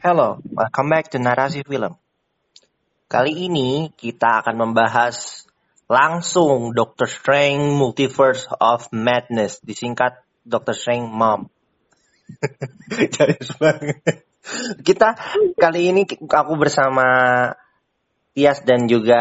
Hello, 0.00 0.40
welcome 0.56 0.88
back 0.88 1.12
to 1.12 1.20
Narasi 1.20 1.60
Film. 1.60 1.92
Kali 3.04 3.36
ini 3.36 3.92
kita 3.92 4.40
akan 4.40 4.56
membahas 4.56 5.44
langsung 5.92 6.72
Doctor 6.72 7.04
Strange 7.04 7.76
Multiverse 7.76 8.48
of 8.64 8.88
Madness, 8.96 9.60
disingkat 9.60 10.16
Doctor 10.40 10.72
Strange 10.72 11.04
Mom. 11.04 11.52
banget. 13.60 14.24
Kita 14.80 15.20
kali 15.60 15.92
ini 15.92 16.08
aku 16.08 16.56
bersama 16.56 17.04
Tias 18.32 18.64
dan 18.64 18.88
juga 18.88 19.20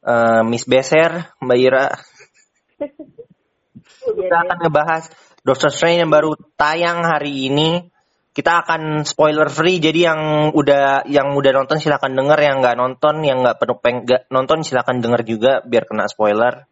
uh, 0.00 0.40
Miss 0.48 0.64
Beser, 0.64 1.28
Mbak 1.44 1.58
Ira. 1.60 1.92
Kita 4.00 4.36
akan 4.48 4.58
ngebahas 4.64 5.12
Doctor 5.44 5.68
Strange 5.68 6.08
yang 6.08 6.08
baru 6.08 6.32
tayang 6.56 7.04
hari 7.04 7.52
ini 7.52 7.92
kita 8.34 8.66
akan 8.66 9.06
spoiler 9.06 9.46
free 9.46 9.78
jadi 9.78 10.10
yang 10.10 10.20
udah 10.50 11.06
yang 11.06 11.38
udah 11.38 11.54
nonton 11.54 11.78
silakan 11.78 12.18
denger 12.18 12.38
yang 12.42 12.58
nggak 12.58 12.74
nonton 12.74 13.22
yang 13.22 13.46
nggak 13.46 13.62
perlu 13.62 13.78
peng 13.78 14.02
gak 14.02 14.26
nonton 14.26 14.66
silakan 14.66 14.98
denger 14.98 15.22
juga 15.22 15.52
biar 15.62 15.86
kena 15.86 16.10
spoiler 16.10 16.66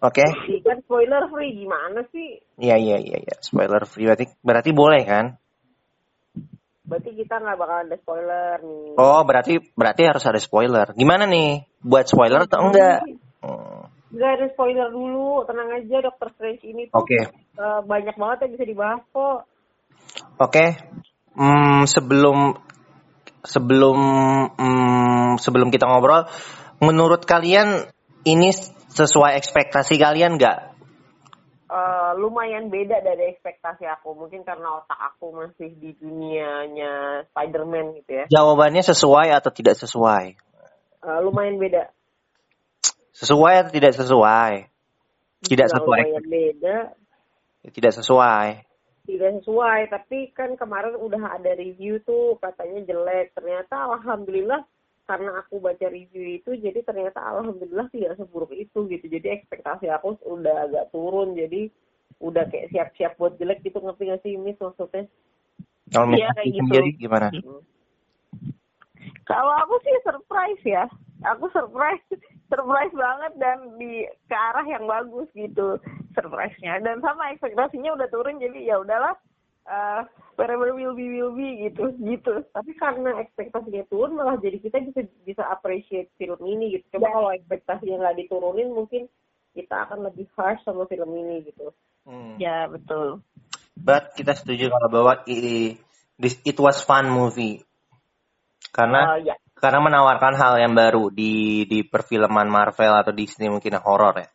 oke 0.00 0.24
okay? 0.24 0.28
kan 0.64 0.80
spoiler 0.80 1.28
free 1.28 1.52
gimana 1.52 2.00
sih 2.08 2.40
iya 2.56 2.80
iya 2.80 2.96
iya 2.96 3.20
ya. 3.20 3.36
spoiler 3.44 3.84
free 3.84 4.08
berarti 4.08 4.24
berarti 4.40 4.70
boleh 4.72 5.02
kan 5.04 5.36
berarti 6.88 7.10
kita 7.12 7.34
nggak 7.44 7.56
bakal 7.60 7.76
ada 7.84 7.96
spoiler 8.00 8.56
nih 8.64 8.90
oh 8.96 9.20
berarti 9.28 9.52
berarti 9.76 10.02
harus 10.08 10.24
ada 10.24 10.40
spoiler 10.40 10.96
gimana 10.96 11.28
nih 11.28 11.68
buat 11.84 12.08
spoiler 12.08 12.48
atau 12.48 12.72
enggak 12.72 13.04
hmm. 13.44 13.78
Gak 14.10 14.42
ada 14.42 14.46
spoiler 14.50 14.90
dulu, 14.90 15.46
tenang 15.46 15.70
aja 15.70 16.02
Dokter 16.02 16.34
Strange 16.34 16.66
ini 16.66 16.90
tuh 16.90 16.98
okay. 16.98 17.30
uh, 17.54 17.78
eh, 17.78 17.80
banyak 17.86 18.18
banget 18.18 18.38
yang 18.42 18.52
bisa 18.58 18.66
dibahas 18.66 19.02
kok. 19.14 19.46
Oke, 20.40 20.72
hmm, 21.36 21.84
sebelum 21.84 22.56
sebelum 23.44 23.98
hmm, 24.56 25.36
sebelum 25.36 25.68
kita 25.68 25.84
ngobrol, 25.84 26.24
menurut 26.80 27.28
kalian 27.28 27.84
ini 28.24 28.48
sesuai 28.88 29.36
ekspektasi 29.36 30.00
kalian 30.00 30.40
nggak? 30.40 30.72
Uh, 31.68 32.16
lumayan 32.16 32.72
beda 32.72 33.04
dari 33.04 33.36
ekspektasi 33.36 33.84
aku, 33.84 34.16
mungkin 34.16 34.40
karena 34.40 34.80
otak 34.80 34.96
aku 35.12 35.28
masih 35.28 35.76
di 35.76 35.92
dunianya 36.00 37.28
Spider-Man 37.30 38.00
gitu 38.00 38.24
ya. 38.24 38.24
Jawabannya 38.32 38.80
sesuai 38.80 39.36
atau 39.36 39.52
tidak 39.52 39.76
sesuai? 39.76 40.40
Uh, 41.04 41.20
lumayan 41.20 41.60
beda. 41.60 41.92
Sesuai 43.12 43.60
atau 43.60 43.72
tidak 43.76 43.92
sesuai? 43.92 44.72
Tidak 45.44 45.68
sesuai. 45.68 46.00
Lumayan 46.00 46.26
beda. 46.32 46.76
Tidak 47.60 47.92
sesuai 47.92 48.69
tidak 49.06 49.40
sesuai. 49.40 49.88
Tapi 49.88 50.32
kan 50.36 50.56
kemarin 50.56 50.96
udah 50.96 51.40
ada 51.40 51.52
review 51.56 52.00
tuh 52.04 52.36
katanya 52.40 52.84
jelek. 52.84 53.32
Ternyata 53.36 53.96
alhamdulillah 53.96 54.62
karena 55.08 55.42
aku 55.42 55.58
baca 55.58 55.86
review 55.90 56.38
itu 56.38 56.54
jadi 56.54 56.86
ternyata 56.86 57.18
alhamdulillah 57.18 57.90
tidak 57.90 58.16
seburuk 58.20 58.52
itu 58.54 58.86
gitu. 58.86 59.06
Jadi 59.06 59.26
ekspektasi 59.40 59.90
aku 59.90 60.18
udah 60.26 60.70
agak 60.70 60.88
turun. 60.94 61.34
Jadi 61.36 61.70
udah 62.20 62.44
kayak 62.52 62.70
siap-siap 62.74 63.16
buat 63.16 63.36
jelek 63.40 63.64
gitu. 63.64 63.80
Ngerti 63.80 64.02
gak 64.10 64.20
sih 64.24 64.34
Miss 64.36 64.60
maksudnya? 64.60 65.08
Kalau 65.90 66.14
ya, 66.14 66.30
kayak 66.38 66.54
gitu. 66.54 66.70
jadi 66.70 66.90
gimana? 66.96 67.28
Kalau 69.26 69.54
aku 69.66 69.74
sih 69.82 69.94
surprise 70.06 70.64
ya. 70.66 70.84
Aku 71.36 71.50
surprise 71.52 72.04
surprise 72.50 72.94
banget 72.94 73.32
dan 73.38 73.58
di 73.78 74.06
ke 74.26 74.36
arah 74.36 74.66
yang 74.66 74.86
bagus 74.86 75.26
gitu 75.34 75.78
surprise-nya 76.14 76.82
dan 76.82 76.98
sama 77.00 77.30
ekspektasinya 77.34 77.94
udah 77.94 78.08
turun 78.10 78.42
jadi 78.42 78.58
ya 78.74 78.76
udahlah 78.82 79.14
uh, 79.66 80.02
wherever 80.34 80.72
will 80.72 80.94
be 80.96 81.06
will 81.10 81.34
be 81.34 81.68
gitu 81.68 81.94
gitu 82.00 82.44
tapi 82.50 82.72
karena 82.78 83.20
ekspektasinya 83.20 83.84
turun 83.90 84.16
malah 84.18 84.36
jadi 84.40 84.58
kita 84.58 84.82
bisa 84.90 85.00
bisa 85.26 85.42
appreciate 85.50 86.10
film 86.16 86.40
ini 86.46 86.78
gitu 86.78 86.98
coba 86.98 87.06
ya. 87.06 87.12
kalau 87.14 87.30
ekspektasinya 87.36 87.96
nggak 88.06 88.18
diturunin 88.24 88.68
mungkin 88.72 89.02
kita 89.54 89.86
akan 89.88 90.06
lebih 90.06 90.26
harsh 90.38 90.62
sama 90.62 90.86
film 90.86 91.10
ini 91.14 91.46
gitu 91.46 91.74
hmm. 92.06 92.38
ya 92.38 92.66
betul 92.70 93.22
but 93.78 94.14
kita 94.14 94.34
setuju 94.34 94.70
kalau 94.70 94.88
bahwa 94.88 95.12
it, 95.26 95.78
it 96.20 96.58
was 96.58 96.82
fun 96.82 97.10
movie 97.10 97.62
karena 98.70 99.18
uh, 99.18 99.18
ya. 99.18 99.34
karena 99.58 99.80
menawarkan 99.82 100.34
hal 100.38 100.54
yang 100.62 100.74
baru 100.74 101.10
di 101.10 101.66
di 101.66 101.82
perfilman 101.82 102.46
Marvel 102.46 102.94
atau 102.94 103.12
Disney 103.14 103.50
mungkin 103.50 103.78
horor 103.82 104.14
ya 104.22 104.28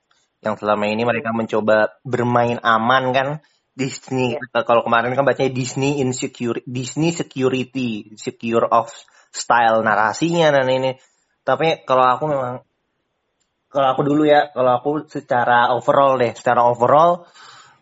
yang 0.43 0.55
selama 0.59 0.89
ini 0.89 1.03
mereka 1.07 1.31
mencoba 1.31 1.95
bermain 2.03 2.59
aman 2.63 3.03
kan? 3.13 3.29
Disney 3.75 4.39
yeah. 4.39 4.63
kalau 4.63 4.87
kemarin 4.87 5.11
kan 5.19 5.27
bacanya 5.27 5.51
Disney 5.51 5.99
insecure 5.99 6.63
Disney 6.63 7.11
security 7.11 8.15
secure 8.15 8.63
of 8.63 8.87
style 9.35 9.83
narasinya 9.83 10.47
dan 10.55 10.71
ini. 10.71 10.95
Tapi 11.43 11.83
kalau 11.83 12.07
aku 12.07 12.23
memang 12.31 12.63
kalau 13.67 13.87
aku 13.91 14.01
dulu 14.07 14.23
ya 14.23 14.47
kalau 14.55 14.79
aku 14.79 14.91
secara 15.11 15.75
overall 15.75 16.15
deh 16.15 16.31
secara 16.31 16.63
overall 16.63 17.27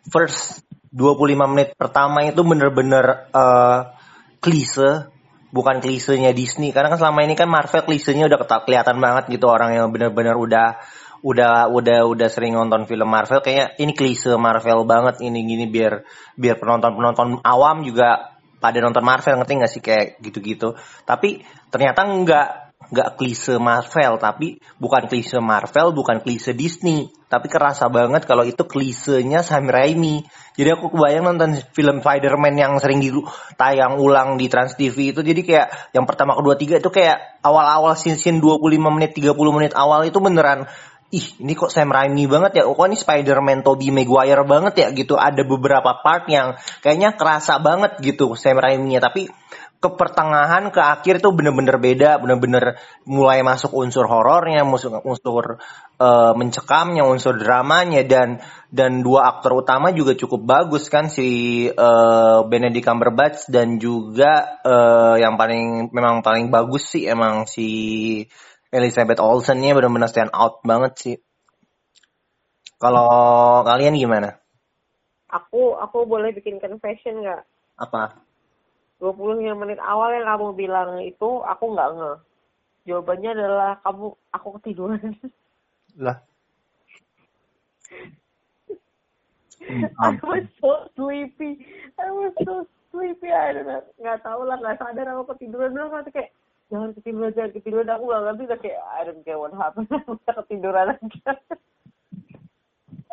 first 0.09 0.65
25 0.89 1.53
menit 1.53 1.77
pertama 1.77 2.25
itu 2.25 2.41
bener-bener 2.41 3.29
uh, 3.29 3.93
klise. 4.41 5.13
Bukan 5.53 5.85
klisenya 5.85 6.33
Disney. 6.33 6.73
Karena 6.73 6.89
kan 6.89 6.97
selama 6.97 7.21
ini 7.21 7.37
kan 7.37 7.45
Marvel 7.45 7.85
klisenya 7.85 8.25
udah 8.25 8.41
kelihatan 8.65 8.97
banget 8.97 9.29
gitu 9.37 9.45
orang 9.45 9.77
yang 9.77 9.93
bener-bener 9.93 10.33
udah 10.33 10.81
udah 11.23 11.72
udah 11.72 12.03
udah 12.03 12.28
sering 12.28 12.59
nonton 12.59 12.84
film 12.84 13.07
Marvel 13.07 13.39
kayaknya 13.39 13.79
ini 13.79 13.95
klise 13.95 14.35
Marvel 14.35 14.84
banget 14.84 15.23
ini 15.23 15.47
gini 15.47 15.72
biar 15.72 16.03
biar 16.35 16.59
penonton 16.59 17.00
penonton 17.00 17.39
awam 17.47 17.88
juga 17.88 18.34
pada 18.63 18.79
nonton 18.79 19.03
Marvel 19.03 19.44
ngerti 19.44 19.53
nggak 19.59 19.72
sih 19.72 19.83
kayak 19.83 20.23
gitu-gitu. 20.23 20.79
Tapi 21.03 21.44
ternyata 21.67 22.07
nggak 22.07 22.47
nggak 22.83 23.09
klise 23.16 23.56
Marvel 23.63 24.19
tapi 24.19 24.59
bukan 24.75 25.07
klise 25.07 25.39
Marvel 25.44 25.91
bukan 25.91 26.23
klise 26.23 26.56
Disney. 26.56 27.12
Tapi 27.28 27.50
kerasa 27.50 27.89
banget 27.89 28.23
kalau 28.23 28.47
itu 28.47 28.63
klisenya 28.63 29.44
Sam 29.44 29.67
Raimi. 29.67 30.23
Jadi 30.53 30.69
aku 30.69 30.94
kebayang 30.94 31.28
nonton 31.28 31.59
film 31.73 32.00
Spider-Man 32.00 32.56
yang 32.56 32.73
sering 32.79 33.01
di 33.01 33.09
tayang 33.57 33.97
ulang 34.00 34.38
di 34.38 34.47
Trans 34.47 34.78
TV 34.78 35.12
itu. 35.12 35.19
Jadi 35.25 35.41
kayak 35.44 35.91
yang 35.97 36.06
pertama 36.07 36.38
kedua 36.38 36.56
tiga 36.56 36.78
itu 36.78 36.94
kayak 36.94 37.41
awal-awal 37.41 37.97
scene-scene 37.97 38.38
25 38.38 38.69
menit 38.95 39.12
30 39.17 39.33
menit 39.50 39.73
awal 39.73 40.06
itu 40.06 40.22
beneran 40.22 40.69
ih 41.13 41.28
ini 41.46 41.53
kok 41.53 41.69
Sam 41.69 41.94
Raimi 41.94 42.25
banget 42.25 42.57
ya, 42.57 42.63
kok 42.66 42.88
ini 42.90 42.97
Spider-Man 42.97 43.62
Tobey 43.62 43.94
Maguire 43.94 44.41
banget 44.50 44.74
ya 44.81 44.88
gitu. 44.90 45.13
Ada 45.13 45.46
beberapa 45.46 46.01
part 46.01 46.25
yang 46.25 46.57
kayaknya 46.81 47.13
kerasa 47.13 47.62
banget 47.62 48.01
gitu 48.01 48.34
Sam 48.34 48.57
Raimi-nya, 48.57 48.97
tapi 48.97 49.29
ke 49.84 49.90
pertengahan 50.00 50.72
ke 50.72 50.79
akhir 50.79 51.19
tuh 51.19 51.35
bener-bener 51.35 51.75
beda, 51.75 52.16
bener-bener 52.16 52.79
mulai 53.03 53.44
masuk 53.44 53.75
unsur 53.75 54.07
horornya, 54.07 54.63
unsur 54.63 55.03
unsur 55.03 55.59
uh, 56.00 56.31
mencekamnya, 56.40 57.03
unsur 57.03 57.35
dramanya 57.35 58.00
dan 58.07 58.40
dan 58.72 59.03
dua 59.03 59.28
aktor 59.28 59.59
utama 59.59 59.91
juga 59.91 60.16
cukup 60.16 60.40
bagus 60.47 60.88
kan 60.88 61.12
si 61.12 61.68
uh, 61.68 62.47
Benedict 62.47 62.88
Cumberbatch 62.88 63.51
dan 63.51 63.75
juga 63.75 64.63
uh, 64.63 65.19
yang 65.19 65.35
paling 65.35 65.91
memang 65.91 66.24
paling 66.24 66.47
bagus 66.47 66.95
sih 66.95 67.03
emang 67.03 67.44
si 67.44 68.24
Elizabeth 68.73 69.22
Olsen 69.22 69.61
nya 69.61 69.78
benar-benar 69.78 70.09
stand 70.09 70.34
out 70.34 70.66
banget 70.66 70.94
sih. 70.97 71.17
Kalau 72.81 73.61
kalian 73.61 73.94
gimana? 73.94 74.41
Aku 75.29 75.78
aku 75.78 76.09
boleh 76.09 76.34
bikin 76.34 76.57
confession 76.57 77.22
nggak? 77.22 77.45
Apa? 77.78 78.17
20 78.97 79.45
menit 79.62 79.78
awal 79.78 80.17
yang 80.17 80.25
kamu 80.25 80.47
bilang 80.57 80.89
itu 81.06 81.45
aku 81.45 81.78
nggak 81.78 81.89
nge. 81.94 82.13
Jawabannya 82.89 83.29
adalah 83.38 83.72
kamu 83.85 84.06
aku 84.33 84.47
ketiduran. 84.59 85.13
Lah. 86.01 86.17
I 90.03 90.19
was 90.25 90.44
so 90.59 90.89
sleepy. 90.97 91.63
I 91.95 92.12
was 92.12 92.35
so 92.44 92.67
sleepy. 92.91 93.31
I 93.31 93.53
don't 93.53 93.69
know. 93.69 93.86
Nggak 94.01 94.19
tahu 94.25 94.44
lah, 94.44 94.59
nggak 94.59 94.81
sadar 94.81 95.07
aku 95.13 95.38
ketiduran 95.38 95.71
dulu 95.71 96.03
kayak 96.12 96.36
jangan 96.73 96.89
ketiduran 96.97 97.31
jangan 97.37 97.51
ketiduran 97.53 97.93
aku 97.93 98.03
gak 98.09 98.23
ngerti 98.25 98.43
udah 98.49 98.59
kayak 98.65 98.81
I 98.81 99.01
don't 99.05 99.21
care 99.21 99.37
what 99.37 99.53
happened 99.53 99.93
aku 100.01 100.17
ketiduran 100.41 100.97
aja 100.97 101.31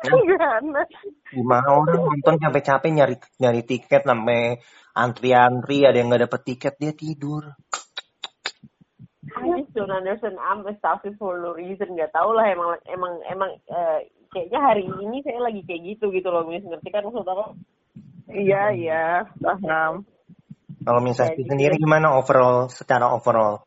Gimana? 0.00 0.80
Gimana 1.28 1.68
orang 1.76 2.08
nonton 2.08 2.40
capek-capek 2.40 2.88
nyari 2.88 3.16
nyari 3.36 3.60
tiket 3.68 4.08
sampai 4.08 4.56
antri-antri 4.96 5.84
ada 5.84 6.00
yang 6.00 6.08
nggak 6.08 6.24
dapet 6.24 6.40
tiket 6.48 6.74
dia 6.80 6.92
tidur. 6.96 7.52
I 9.36 9.44
just 9.60 9.76
don't 9.76 9.92
understand. 9.92 10.40
I'm 10.40 10.64
a 10.64 10.74
for 11.20 11.38
no 11.38 11.52
reason. 11.52 12.00
Gak 12.00 12.16
tau 12.16 12.32
lah 12.32 12.48
emang 12.48 12.80
emang 12.88 13.20
emang 13.28 13.50
uh, 13.68 14.00
kayaknya 14.32 14.60
hari 14.64 14.88
ini 14.88 15.20
saya 15.22 15.38
lagi 15.44 15.62
kayak 15.68 15.84
gitu 15.94 16.08
gitu 16.10 16.32
loh. 16.32 16.48
Mis 16.48 16.64
ngerti 16.64 16.88
kan 16.88 17.04
maksud 17.04 17.28
aku? 17.28 17.54
Iya 18.32 18.62
iya 18.74 19.04
paham. 19.38 20.08
Kalau 20.80 21.00
misalnya 21.04 21.36
sendiri 21.44 21.76
gimana 21.76 22.16
overall 22.16 22.72
secara 22.72 23.12
overall? 23.12 23.60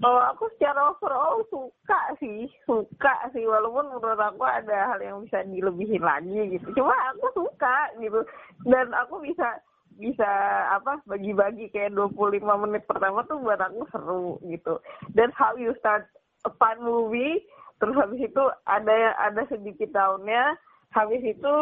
Kalau 0.00 0.20
aku 0.32 0.48
secara 0.56 0.90
overall 0.90 1.44
suka 1.48 2.00
sih, 2.20 2.48
suka 2.64 3.28
sih 3.32 3.44
walaupun 3.44 3.92
menurut 3.92 4.20
aku 4.20 4.44
ada 4.44 4.92
hal 4.92 5.00
yang 5.00 5.20
bisa 5.24 5.44
dilebihin 5.44 6.02
lagi 6.02 6.56
gitu. 6.56 6.66
Cuma 6.80 6.92
aku 7.12 7.44
suka 7.44 7.92
gitu 8.00 8.20
dan 8.68 8.90
aku 8.96 9.20
bisa 9.20 9.60
bisa 9.94 10.26
apa 10.74 10.98
bagi-bagi 11.06 11.70
kayak 11.70 11.94
25 11.94 12.42
menit 12.66 12.82
pertama 12.90 13.22
tuh 13.30 13.38
buat 13.38 13.60
aku 13.60 13.86
seru 13.94 14.28
gitu. 14.48 14.80
Dan 15.14 15.30
how 15.36 15.54
you 15.54 15.76
start 15.78 16.08
a 16.44 16.50
fun 16.58 16.82
movie, 16.82 17.44
terus 17.78 17.94
habis 17.94 18.18
itu 18.18 18.42
ada 18.66 19.14
ada 19.20 19.42
sedikit 19.46 19.94
downnya, 19.94 20.58
habis 20.90 21.22
itu 21.22 21.54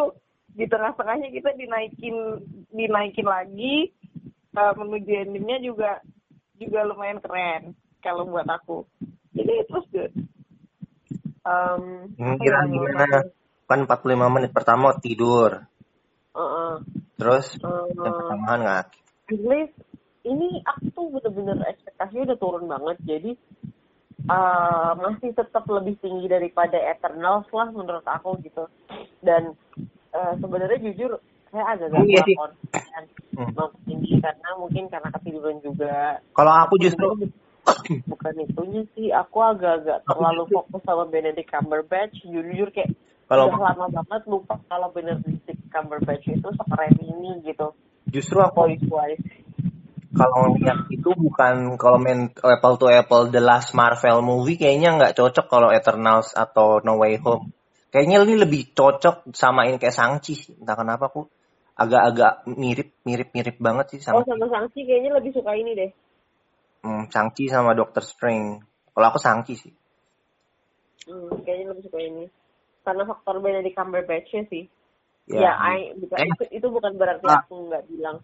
di 0.53 0.69
tengah-tengahnya 0.69 1.33
kita 1.33 1.53
dinaikin 1.57 2.17
dinaikin 2.73 3.29
lagi 3.29 3.93
uh, 4.57 4.75
menuju 4.77 5.13
endingnya 5.29 5.59
juga 5.61 5.91
juga 6.57 6.87
lumayan 6.87 7.19
keren 7.19 7.63
kalau 8.05 8.29
buat 8.29 8.47
aku. 8.47 8.85
Jadi 9.33 9.53
itu 9.65 9.79
good. 9.91 10.13
Um, 11.43 12.15
kira 12.39 12.69
gimana? 12.71 13.33
Kan 13.67 13.89
45 13.89 14.35
menit 14.37 14.51
pertama 14.53 14.95
tidur. 15.01 15.65
Uh 16.33 16.43
-uh. 16.43 16.73
Terus 17.17 17.57
uh, 17.65 17.89
yang 17.97 18.13
pertambahan 18.13 18.61
nggak? 18.63 18.87
At 19.33 19.41
least 19.41 19.77
ini 20.23 20.63
aku 20.63 20.87
tuh 20.95 21.07
bener-bener 21.19 21.59
ekspektasinya 21.67 22.23
udah 22.31 22.39
turun 22.39 22.65
banget. 22.69 22.97
Jadi 23.03 23.31
uh, 24.29 24.93
masih 25.01 25.35
tetap 25.35 25.65
lebih 25.67 25.99
tinggi 25.99 26.29
daripada 26.31 26.79
Eternals 26.79 27.49
lah 27.51 27.69
menurut 27.73 28.07
aku 28.07 28.39
gitu. 28.45 28.69
Dan 29.25 29.57
uh, 30.15 30.35
sebenarnya 30.39 30.79
jujur 30.93 31.19
saya 31.53 31.65
agak 31.77 31.93
gak 31.93 32.09
iya 32.09 32.23
hmm. 33.37 33.53
tinggi 33.85 34.17
karena 34.25 34.49
mungkin 34.57 34.89
karena 34.89 35.09
ketiduran 35.21 35.61
juga. 35.61 36.17
Kalau 36.33 36.53
aku 36.65 36.81
justru 36.81 37.29
bukan 38.09 38.35
itunya 38.41 38.83
sih. 38.97 39.13
Aku 39.13 39.45
agak-agak 39.45 40.09
terlalu 40.09 40.49
fokus 40.49 40.81
sama 40.89 41.05
Benedict 41.13 41.53
Cumberbatch. 41.53 42.25
Jujur 42.25 42.73
kayak 42.73 42.97
kalau 43.29 43.53
udah 43.53 43.61
lama 43.69 43.87
banget 44.01 44.23
lupa 44.25 44.57
kalau 44.65 44.89
Benedict 44.97 45.45
Cumberbatch 45.69 46.25
itu 46.33 46.49
sekeren 46.57 46.97
ini 47.05 47.45
gitu. 47.45 47.77
Justru 48.09 48.41
aku 48.41 48.73
kalau 50.13 50.53
yang 50.61 50.85
itu 50.93 51.09
bukan 51.09 51.81
kalau 51.81 51.97
main 51.97 52.29
apple 52.37 52.77
to 52.77 52.93
apple 52.93 53.33
the 53.33 53.41
last 53.41 53.73
Marvel 53.73 54.21
movie 54.21 54.61
kayaknya 54.61 54.93
nggak 55.01 55.17
cocok 55.17 55.49
kalau 55.49 55.73
Eternals 55.73 56.37
atau 56.37 56.85
No 56.85 57.01
Way 57.01 57.21
Home. 57.25 57.49
Kayaknya 57.89 58.25
ini 58.25 58.35
lebih 58.41 58.77
cocok 58.77 59.33
samain 59.33 59.77
kayak 59.81 59.97
Sangchi 59.97 60.37
entah 60.61 60.77
kenapa 60.77 61.09
aku 61.09 61.33
agak-agak 61.73 62.45
mirip 62.53 62.93
mirip 63.09 63.33
mirip 63.33 63.57
banget 63.57 63.97
sih 63.97 64.01
sama 64.05 64.21
oh 64.21 64.27
sama 64.29 64.45
Sangchi 64.49 64.85
kayaknya 64.85 65.17
lebih 65.17 65.33
suka 65.33 65.57
ini 65.57 65.73
deh 65.73 65.91
Hmm, 66.83 67.07
Sangchi 67.09 67.47
sama 67.47 67.79
Doctor 67.79 68.03
Strange. 68.03 68.59
Kalau 68.91 69.07
aku 69.07 69.19
Sangchi 69.23 69.55
sih. 69.55 69.73
Hmm, 71.07 71.31
kayaknya 71.47 71.73
lebih 71.73 71.83
suka 71.87 71.99
ini. 72.03 72.27
Karena 72.83 73.07
faktor 73.07 73.39
beda 73.39 73.63
di 73.63 73.71
Cumberbatch 73.71 74.35
sih. 74.51 74.67
Ya, 75.31 75.39
ya 75.39 75.53
I, 75.55 75.95
bukan, 75.95 76.19
eh. 76.19 76.27
itu, 76.35 76.45
itu 76.51 76.67
bukan 76.67 76.99
berarti 76.99 77.31
ah. 77.31 77.47
aku 77.47 77.71
nggak 77.71 77.87
bilang 77.87 78.19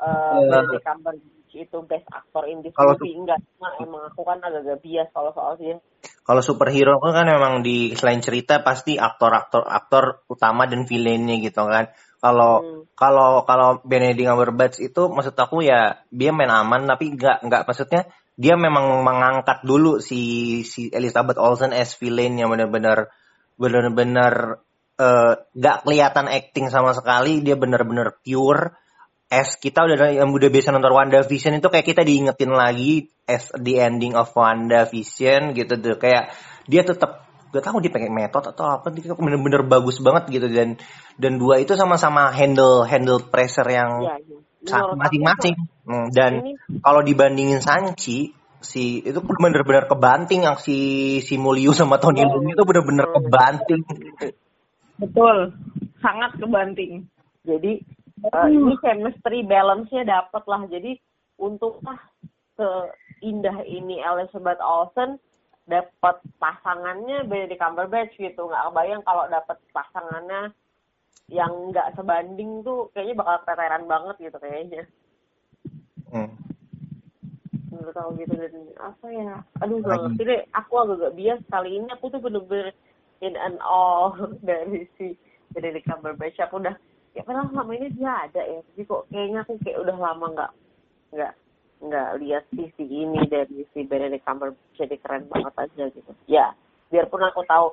uh, 0.00 0.40
uh, 0.40 0.40
Benedict 0.48 0.88
Cumberbatch 0.88 1.52
itu 1.52 1.78
best 1.84 2.08
actor 2.08 2.48
in 2.48 2.64
this 2.64 2.72
kalau 2.72 2.96
movie. 2.96 3.12
Enggak, 3.12 3.44
nah, 3.60 3.76
emang 3.76 4.08
aku 4.08 4.24
kan 4.24 4.40
agak-agak 4.40 4.80
bias 4.80 5.08
kalau 5.12 5.36
soal 5.36 5.60
dia. 5.60 5.76
Kalau 6.24 6.40
superhero 6.40 6.96
kan 7.04 7.28
memang 7.28 7.60
di 7.60 7.92
selain 7.92 8.24
cerita 8.24 8.64
pasti 8.64 8.96
aktor-aktor 8.96 9.68
aktor 9.68 10.24
utama 10.32 10.64
dan 10.64 10.88
villainnya 10.88 11.36
gitu 11.42 11.66
kan 11.68 11.92
kalau 12.20 12.52
hmm. 12.60 12.80
kalau 12.92 13.42
kalau 13.48 13.80
Benedict 13.80 14.28
Cumberbatch 14.28 14.78
itu 14.78 15.08
maksud 15.08 15.32
aku 15.34 15.64
ya 15.64 16.04
dia 16.12 16.30
main 16.30 16.52
aman 16.52 16.84
tapi 16.84 17.16
nggak 17.16 17.48
nggak 17.48 17.62
maksudnya 17.64 18.06
dia 18.36 18.54
memang 18.56 19.04
mengangkat 19.04 19.64
dulu 19.64 20.00
si 20.00 20.62
si 20.64 20.92
Elizabeth 20.92 21.40
Olsen 21.40 21.72
as 21.72 21.96
villain 21.96 22.36
yang 22.36 22.52
benar-benar 22.52 23.08
benar-benar 23.56 24.64
uh, 25.00 25.32
nggak 25.56 25.76
kelihatan 25.84 26.26
acting 26.28 26.68
sama 26.68 26.92
sekali 26.92 27.40
dia 27.40 27.56
benar-benar 27.56 28.20
pure 28.20 28.76
as 29.30 29.56
kita 29.56 29.86
udah 29.86 30.10
yang 30.10 30.34
udah 30.34 30.50
biasa 30.50 30.74
nonton 30.74 30.90
Wanda 30.92 31.22
Vision 31.22 31.56
itu 31.56 31.70
kayak 31.70 31.86
kita 31.86 32.02
diingetin 32.02 32.50
lagi 32.50 33.08
as 33.30 33.48
the 33.54 33.78
ending 33.78 34.18
of 34.18 34.28
Wanda 34.34 34.84
Vision 34.90 35.54
gitu 35.54 35.78
tuh 35.78 35.96
kayak 35.96 36.34
dia 36.66 36.82
tetap 36.82 37.29
gak 37.50 37.64
tahu 37.66 37.82
dia 37.82 37.90
pakai 37.90 38.10
metode 38.10 38.54
atau 38.54 38.66
apa 38.78 38.88
dia 38.94 39.14
bener-bener 39.14 39.66
bagus 39.66 39.98
banget 39.98 40.30
gitu. 40.30 40.46
Dan 40.50 40.78
dan 41.18 41.36
dua 41.36 41.58
itu 41.58 41.74
sama-sama 41.74 42.30
handle 42.30 42.86
handle 42.86 43.20
pressure 43.26 43.66
yang 43.66 44.06
ya, 44.06 44.16
ya. 44.66 44.94
masing-masing. 44.94 45.56
Hmm, 45.84 46.06
dan 46.14 46.56
kalau 46.80 47.02
dibandingin 47.02 47.58
Sanchi 47.58 48.32
si 48.60 49.00
itu 49.00 49.18
bener-bener 49.24 49.88
kebanting 49.88 50.44
yang 50.44 50.60
si 50.60 51.18
si 51.24 51.34
Mulio 51.40 51.72
sama 51.72 51.96
Tony. 51.96 52.22
Lung 52.24 52.46
itu 52.46 52.62
bener-bener 52.62 53.08
kebanting. 53.10 53.82
Betul. 55.00 55.56
Sangat 56.00 56.36
kebanting. 56.36 57.08
Jadi 57.44 57.80
uh, 58.28 58.48
ini 58.48 58.76
chemistry 58.84 59.42
balance-nya 59.44 60.04
dapat 60.04 60.44
lah. 60.44 60.62
Jadi 60.68 61.00
untuklah 61.40 61.96
seindah 62.60 63.64
ini 63.64 64.04
Elizabeth 64.04 64.60
Olsen 64.60 65.16
dapat 65.68 66.16
pasangannya 66.40 67.28
di 67.28 67.56
Cumberbatch 67.56 68.16
gitu. 68.16 68.48
Nggak 68.48 68.64
kebayang 68.72 69.02
kalau 69.04 69.24
dapat 69.28 69.56
pasangannya 69.74 70.54
yang 71.30 71.70
nggak 71.70 71.94
sebanding 71.94 72.66
tuh 72.66 72.90
kayaknya 72.90 73.22
bakal 73.22 73.36
keteteran 73.46 73.84
banget 73.86 74.16
gitu 74.18 74.38
kayaknya. 74.42 74.84
Hmm. 76.10 76.30
menurut 77.70 77.94
aku 77.94 78.10
gitu 78.18 78.34
dan 78.34 78.54
apa 78.82 79.06
ya? 79.14 79.34
Aduh 79.62 79.78
gak 79.78 80.02
ngerti 80.02 80.22
deh. 80.26 80.42
Aku 80.58 80.72
agak-agak 80.82 81.14
bias 81.14 81.40
kali 81.48 81.78
ini. 81.78 81.86
Aku 81.94 82.10
tuh 82.10 82.18
bener-bener 82.18 82.74
in 83.22 83.38
and 83.38 83.62
all 83.62 84.18
dari 84.48 84.90
si 84.98 85.14
di 85.54 85.80
Cumberbatch. 85.86 86.42
Aku 86.44 86.58
udah 86.58 86.74
ya 87.14 87.22
padahal 87.22 87.48
selama 87.54 87.72
ini 87.78 87.88
dia 87.94 88.26
ada 88.26 88.42
ya. 88.42 88.58
Tapi 88.60 88.82
kok 88.84 89.06
kayaknya 89.14 89.46
aku 89.46 89.54
kayak 89.62 89.80
udah 89.86 89.96
lama 89.96 90.26
nggak 90.34 90.52
nggak 91.14 91.32
nggak 91.80 92.10
lihat 92.20 92.44
sisi 92.52 92.84
ini 92.84 93.24
dari 93.24 93.64
si 93.72 93.88
Benedict 93.88 94.24
Cumberbatch 94.28 94.76
jadi 94.76 94.96
keren 95.00 95.24
banget 95.32 95.54
aja 95.56 95.84
gitu 95.88 96.12
ya 96.28 96.52
biarpun 96.92 97.24
aku 97.24 97.40
tahu 97.48 97.66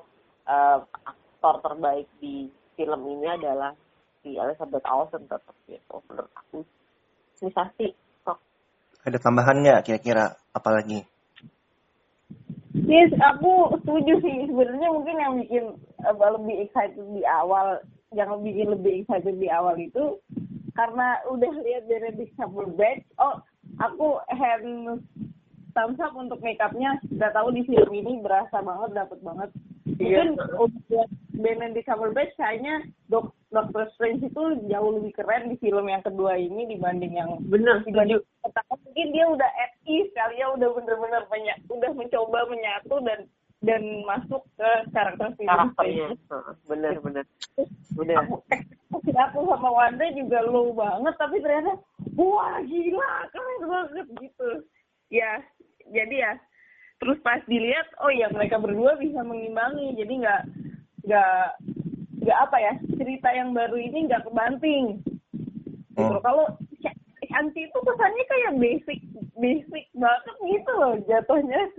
uh, 0.48 0.80
aktor 1.04 1.60
terbaik 1.60 2.08
di 2.24 2.48
film 2.80 3.02
ini 3.04 3.28
adalah 3.28 3.76
si 4.24 4.40
Elizabeth 4.40 4.88
Olsen 4.88 5.28
tetap 5.28 5.56
gitu 5.68 6.00
menurut 6.08 6.32
aku 6.40 6.64
ini 7.44 7.52
pasti 7.52 7.88
kok 8.24 8.40
ada 9.04 9.18
tambahan 9.20 9.60
nggak 9.60 9.84
kira-kira 9.84 10.40
apalagi 10.56 11.04
Yes, 12.78 13.10
aku 13.18 13.74
setuju 13.82 14.22
sih. 14.22 14.46
Sebenarnya 14.46 14.94
mungkin 14.94 15.18
yang 15.18 15.34
bikin 15.42 15.64
uh, 16.06 16.30
lebih 16.38 16.70
excited 16.70 17.02
di 17.10 17.26
awal, 17.26 17.82
yang 18.14 18.38
bikin 18.46 18.70
lebih 18.70 19.02
excited 19.02 19.34
di 19.42 19.50
awal 19.50 19.74
itu 19.82 20.22
karena 20.78 21.18
udah 21.26 21.52
lihat 21.66 21.90
Benedict 21.90 22.38
Cumberbatch. 22.38 23.02
Oh, 23.18 23.42
aku 23.80 24.22
hand 24.32 25.04
thumbs 25.78 26.02
up 26.02 26.18
untuk 26.18 26.42
makeupnya 26.42 26.98
nggak 27.06 27.34
tahu 27.38 27.54
di 27.54 27.62
film 27.70 27.92
ini 27.94 28.18
berasa 28.26 28.58
banget 28.66 28.98
dapet 28.98 29.20
banget. 29.22 29.50
Iya. 29.98 30.34
mungkin 30.36 30.68
untuk 30.68 31.08
Benedict 31.38 31.88
Cumberbatch 31.88 32.34
kayaknya 32.36 32.84
Dok 33.08 33.32
Doctor 33.54 33.88
Strange 33.96 34.26
itu 34.26 34.44
jauh 34.68 34.92
lebih 35.00 35.16
keren 35.16 35.48
di 35.48 35.56
film 35.64 35.88
yang 35.88 36.04
kedua 36.04 36.36
ini 36.36 36.68
dibanding 36.68 37.16
yang 37.16 37.40
bener 37.48 37.86
dibanding 37.88 38.20
pertama. 38.44 38.74
Mungkin 38.84 39.08
dia 39.16 39.26
udah 39.32 39.48
at 39.48 39.74
ease 39.88 40.12
kali 40.12 40.42
ya 40.42 40.52
udah 40.58 40.70
bener-bener 40.76 41.24
banyak 41.32 41.58
udah 41.72 41.92
mencoba 41.96 42.40
menyatu 42.52 42.96
dan 43.06 43.20
dan 43.64 43.82
masuk 44.06 44.44
ke 44.60 44.70
karakter 44.92 45.30
film. 45.40 45.50
Karakternya. 45.50 46.10
Bener 46.68 46.96
bener 47.00 47.26
bener 47.96 48.18
aku, 48.22 48.36
aku 49.08 49.40
sama 49.50 49.70
Wanda 49.72 50.06
juga 50.14 50.44
low 50.46 50.76
banget 50.76 51.14
tapi 51.18 51.42
ternyata 51.42 51.80
wah 52.18 52.58
gila 52.66 53.12
keren 53.30 53.62
banget 53.70 54.08
gitu. 54.18 54.50
Ya 55.14 55.40
jadi 55.94 56.16
ya 56.18 56.34
terus 56.98 57.22
pas 57.22 57.40
dilihat 57.46 57.86
oh 58.02 58.10
ya 58.10 58.28
mereka 58.34 58.58
berdua 58.58 58.98
bisa 58.98 59.22
mengimbangi. 59.22 59.94
Jadi 59.96 60.14
nggak 60.26 60.42
nggak 61.06 61.46
nggak 62.26 62.40
apa 62.44 62.58
ya 62.58 62.74
cerita 62.98 63.30
yang 63.32 63.54
baru 63.54 63.78
ini 63.78 64.10
nggak 64.10 64.26
kebanting. 64.26 65.00
Gitu. 65.94 66.14
Oh. 66.14 66.22
kalau 66.22 66.46
Shanti 67.28 67.68
itu 67.68 67.80
kesannya 67.84 68.24
kayak 68.32 68.52
basic 68.56 69.00
basic 69.38 69.86
banget 69.94 70.36
gitu 70.42 70.72
loh 70.74 70.96
jatuhnya. 71.06 71.70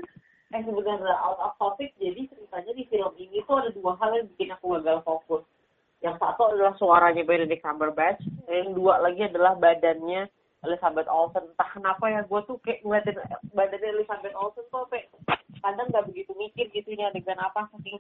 Eh 0.49 0.63
sebenarnya 0.65 1.13
out 1.21 1.41
of 1.41 1.53
topic 1.61 1.93
jadi 2.01 2.25
ceritanya 2.31 2.73
di 2.73 2.85
film 2.89 3.13
ini 3.21 3.45
tuh 3.45 3.61
ada 3.61 3.71
dua 3.73 3.97
hal 4.01 4.17
yang 4.17 4.29
bikin 4.33 4.55
aku 4.55 4.77
gagal 4.81 5.01
fokus. 5.03 5.43
Yang 5.99 6.21
satu 6.23 6.55
adalah 6.55 6.79
suaranya 6.79 7.27
Benedict 7.27 7.65
Cumberbatch 7.65 8.23
yang 8.53 8.73
dua 8.73 9.01
lagi 9.05 9.23
adalah 9.29 9.55
badannya 9.57 10.29
Elizabeth 10.67 11.07
Olsen. 11.07 11.45
Entah 11.55 11.71
kenapa 11.71 12.05
ya 12.11 12.21
gue 12.27 12.41
tuh 12.49 12.59
kayak 12.65 12.83
ngeliatin 12.83 13.17
badannya 13.55 13.89
Elizabeth 13.95 14.35
Olsen 14.35 14.65
tuh 14.73 14.85
kayak 14.91 15.07
kadang 15.63 15.87
gak 15.91 16.07
begitu 16.11 16.33
mikir 16.35 16.67
gitu 16.71 16.89
ini 16.95 17.07
adegan 17.07 17.39
apa 17.39 17.67
saking 17.75 17.99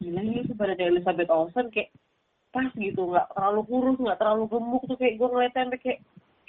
gila 0.00 0.20
ini 0.22 0.42
sih 0.46 0.56
badannya 0.56 0.90
Elizabeth 0.96 1.30
Olsen 1.30 1.70
kayak 1.70 1.90
pas 2.50 2.66
gitu 2.74 3.14
nggak 3.14 3.30
terlalu 3.30 3.62
kurus 3.62 3.98
nggak 4.02 4.18
terlalu 4.18 4.44
gemuk 4.50 4.82
tuh 4.90 4.98
kayak 4.98 5.22
gue 5.22 5.28
ngeliatin 5.30 5.70
kayak 5.78 6.00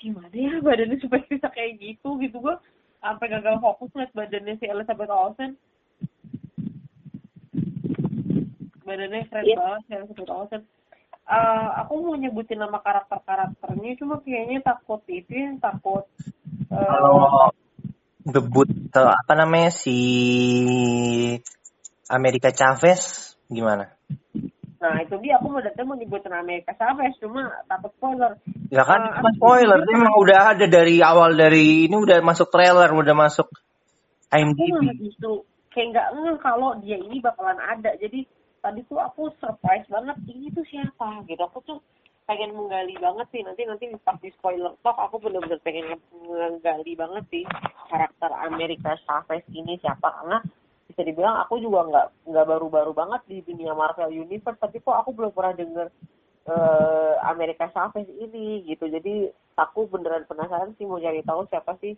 gimana 0.02 0.34
ya 0.34 0.54
badannya 0.66 0.98
supaya 0.98 1.22
bisa 1.34 1.48
kayak 1.54 1.78
gitu? 1.78 2.10
Gitu 2.18 2.38
gue 2.42 2.56
sampai 3.02 3.28
gagal 3.30 3.56
fokus 3.62 3.90
ngeliat 3.94 4.14
badannya 4.18 4.56
si 4.58 4.66
Elizabeth 4.66 5.14
Olsen. 5.14 5.52
Badannya 8.82 9.30
keren 9.30 9.46
yeah. 9.46 9.58
banget 9.62 9.82
si 9.86 9.92
Elizabeth 9.94 10.34
Olsen 10.34 10.62
uh, 11.28 11.68
aku 11.86 11.94
mau 12.02 12.16
nyebutin 12.18 12.62
nama 12.62 12.80
karakter-karakternya 12.82 13.92
cuma 14.00 14.22
kayaknya 14.22 14.64
takut 14.64 15.02
itu 15.10 15.34
yang 15.34 15.58
takut 15.62 16.06
uh, 16.72 16.78
kalau 16.78 17.52
debut 18.22 18.70
apa 18.94 19.34
namanya 19.34 19.74
si 19.74 19.98
Amerika 22.12 22.54
Chavez 22.54 23.34
gimana? 23.50 23.92
Nah 24.82 24.98
itu 25.06 25.14
dia 25.22 25.38
aku 25.38 25.54
mau 25.54 25.62
datang 25.62 25.86
mau 25.86 25.98
nyebutin 25.98 26.34
Amerika 26.34 26.74
Chavez 26.74 27.14
cuma 27.22 27.54
takut 27.70 27.94
spoiler. 27.98 28.34
Ya 28.74 28.82
kan 28.82 29.02
uh, 29.22 29.32
spoiler, 29.38 29.78
dia 29.86 29.96
memang 29.98 30.18
udah 30.18 30.58
ada 30.58 30.66
dari 30.66 31.02
awal 31.06 31.38
dari 31.38 31.86
ini 31.86 31.96
udah 31.96 32.22
masuk 32.26 32.50
trailer, 32.50 32.90
udah 32.90 33.14
masuk 33.14 33.48
IMDb. 34.34 34.74
Aku 34.74 34.94
justru 34.98 35.32
kayak 35.72 35.88
nggak 35.94 36.08
ngeh 36.18 36.38
kalau 36.42 36.74
dia 36.82 36.98
ini 36.98 37.22
bakalan 37.22 37.60
ada. 37.62 37.94
Jadi 38.02 38.26
tadi 38.62 38.86
tuh 38.86 39.02
aku 39.02 39.34
surprise 39.42 39.86
banget 39.90 40.18
ini 40.30 40.54
tuh 40.54 40.66
siapa 40.70 41.26
gitu. 41.26 41.42
Aku 41.42 41.60
tuh 41.66 41.78
pengen 42.30 42.54
menggali 42.56 42.96
banget 43.02 43.28
sih 43.34 43.42
nanti 43.44 43.66
nanti 43.68 43.92
pas 44.06 44.16
di 44.22 44.32
spoiler 44.38 44.72
talk 44.86 44.96
aku 44.96 45.20
bener-bener 45.20 45.60
pengen 45.66 45.98
menggali 46.24 46.94
banget 46.96 47.26
sih 47.34 47.44
karakter 47.90 48.32
Amerika 48.46 48.96
Chavez 49.04 49.44
ini 49.52 49.76
siapa. 49.82 50.08
Karena 50.22 50.40
bisa 50.88 51.02
dibilang 51.02 51.42
aku 51.44 51.60
juga 51.60 51.88
nggak 51.90 52.08
nggak 52.32 52.48
baru-baru 52.48 52.92
banget 52.94 53.22
di 53.28 53.38
dunia 53.44 53.74
Marvel 53.74 54.14
Universe 54.14 54.62
tapi 54.62 54.80
kok 54.80 54.96
aku 54.96 55.16
belum 55.16 55.32
pernah 55.34 55.56
denger 55.58 55.88
uh, 56.48 57.16
Amerika 57.28 57.68
Chavez 57.74 58.08
ini 58.08 58.64
gitu. 58.70 58.88
Jadi 58.88 59.28
aku 59.58 59.90
beneran 59.90 60.30
penasaran 60.30 60.78
sih 60.78 60.86
mau 60.86 61.02
cari 61.02 61.26
tahu 61.26 61.50
siapa 61.50 61.76
sih 61.82 61.98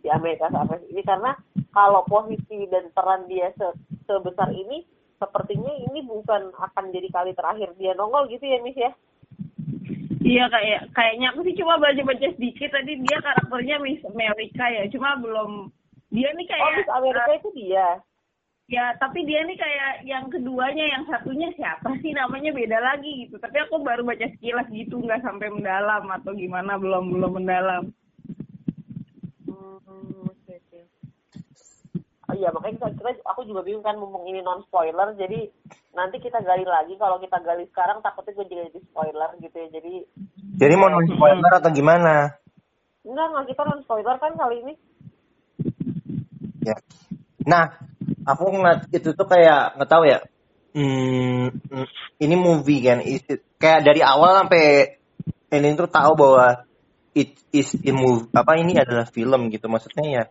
di 0.00 0.08
Amerika 0.08 0.48
Chavez 0.54 0.86
ini. 0.88 1.02
Karena 1.02 1.34
kalau 1.74 2.06
posisi 2.06 2.64
dan 2.70 2.88
peran 2.94 3.26
dia 3.28 3.52
se 3.58 3.74
sebesar 4.06 4.54
ini 4.54 4.86
sepertinya 5.16 5.72
ini 5.90 6.00
bukan 6.04 6.52
akan 6.52 6.84
jadi 6.92 7.08
kali 7.10 7.32
terakhir 7.32 7.72
dia 7.80 7.92
nongol 7.96 8.28
gitu 8.28 8.44
ya 8.44 8.58
Miss 8.60 8.76
ya? 8.76 8.92
Iya 10.26 10.44
kayak 10.50 10.80
kayaknya 10.90 11.26
aku 11.30 11.46
sih 11.46 11.54
cuma 11.54 11.78
baca-baca 11.78 12.28
sedikit 12.34 12.74
tadi 12.74 12.98
dia 12.98 13.16
karakternya 13.22 13.76
Miss 13.78 14.02
Amerika 14.04 14.64
ya 14.68 14.84
cuma 14.90 15.16
belum 15.20 15.70
dia 16.10 16.30
nih 16.34 16.46
kayak 16.46 16.66
Oh 16.66 16.74
Miss 16.76 16.90
Amerika 16.92 17.30
uh, 17.30 17.38
itu 17.38 17.50
dia? 17.54 17.88
Ya 18.66 18.84
tapi 18.98 19.22
dia 19.22 19.46
nih 19.46 19.54
kayak 19.54 19.92
yang 20.02 20.26
keduanya 20.26 20.84
yang 20.90 21.06
satunya 21.06 21.48
siapa 21.54 21.94
sih? 22.02 22.10
Namanya 22.10 22.50
beda 22.50 22.78
lagi 22.82 23.28
gitu 23.28 23.38
tapi 23.38 23.62
aku 23.62 23.80
baru 23.80 24.02
baca 24.02 24.26
sekilas 24.34 24.66
gitu 24.74 24.98
nggak 24.98 25.22
sampai 25.22 25.48
mendalam 25.48 26.04
atau 26.10 26.34
gimana 26.34 26.74
belum 26.74 27.14
belum 27.14 27.32
mendalam 27.42 27.94
Oh, 32.25 32.25
iya 32.36 32.52
makanya 32.52 32.92
kita, 32.92 33.00
kita 33.00 33.10
aku 33.24 33.48
juga 33.48 33.64
bingung 33.64 33.82
kan 33.82 33.96
ngomong 33.96 34.28
ini 34.28 34.44
non 34.44 34.60
spoiler 34.68 35.16
jadi 35.16 35.48
nanti 35.96 36.20
kita 36.20 36.44
gali 36.44 36.62
lagi. 36.68 36.94
Kalau 37.00 37.16
kita 37.16 37.40
gali 37.40 37.64
sekarang 37.72 38.04
takutnya 38.04 38.36
gue 38.36 38.46
jadi 38.52 38.80
spoiler 38.92 39.30
gitu 39.40 39.56
ya. 39.56 39.68
Jadi 39.80 39.94
jadi 40.60 40.74
mau 40.76 40.92
non 40.92 41.08
spoiler 41.08 41.52
atau 41.56 41.70
gimana? 41.72 42.36
Enggak 43.02 43.26
enggak 43.32 43.46
kita 43.50 43.62
non 43.64 43.80
spoiler 43.82 44.16
kan 44.20 44.32
kali 44.36 44.56
ini. 44.60 44.74
Ya. 46.62 46.76
Nah 47.48 47.64
aku 48.26 48.44
ngeliat 48.52 48.90
itu 48.92 49.10
tuh 49.14 49.26
kayak 49.26 49.78
nggak 49.78 49.90
tahu 49.90 50.04
ya 50.04 50.18
hmm, 50.76 51.46
ini 52.20 52.34
movie 52.36 52.84
kan 52.84 53.00
kayak 53.56 53.80
dari 53.86 54.02
awal 54.04 54.44
sampai 54.44 54.98
ini 55.54 55.78
tuh 55.78 55.88
tahu 55.88 56.12
bahwa 56.18 56.65
it 57.16 57.32
is 57.48 57.72
a 57.80 57.92
movie 57.96 58.28
apa 58.36 58.60
ini 58.60 58.76
adalah 58.76 59.08
film 59.08 59.48
gitu. 59.48 59.72
Maksudnya 59.72 60.04
ya 60.04 60.22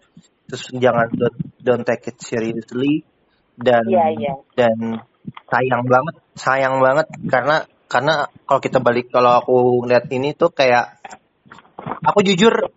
terus 0.45 0.69
jangan 0.69 1.09
don't, 1.09 1.37
don't 1.57 1.83
take 1.83 2.13
it 2.13 2.21
seriously. 2.21 3.01
Dan 3.57 3.87
yeah, 3.89 4.11
yeah. 4.13 4.37
dan 4.53 5.01
sayang 5.49 5.89
banget 5.89 6.15
sayang 6.37 6.77
banget. 6.77 7.09
Karena 7.25 7.65
karena 7.89 8.29
kalau 8.45 8.61
kita 8.61 8.77
balik 8.77 9.09
kalau 9.09 9.41
aku 9.41 9.57
lihat 9.89 10.05
ini 10.13 10.37
tuh 10.37 10.53
kayak 10.53 11.01
aku 12.05 12.21
jujur 12.21 12.69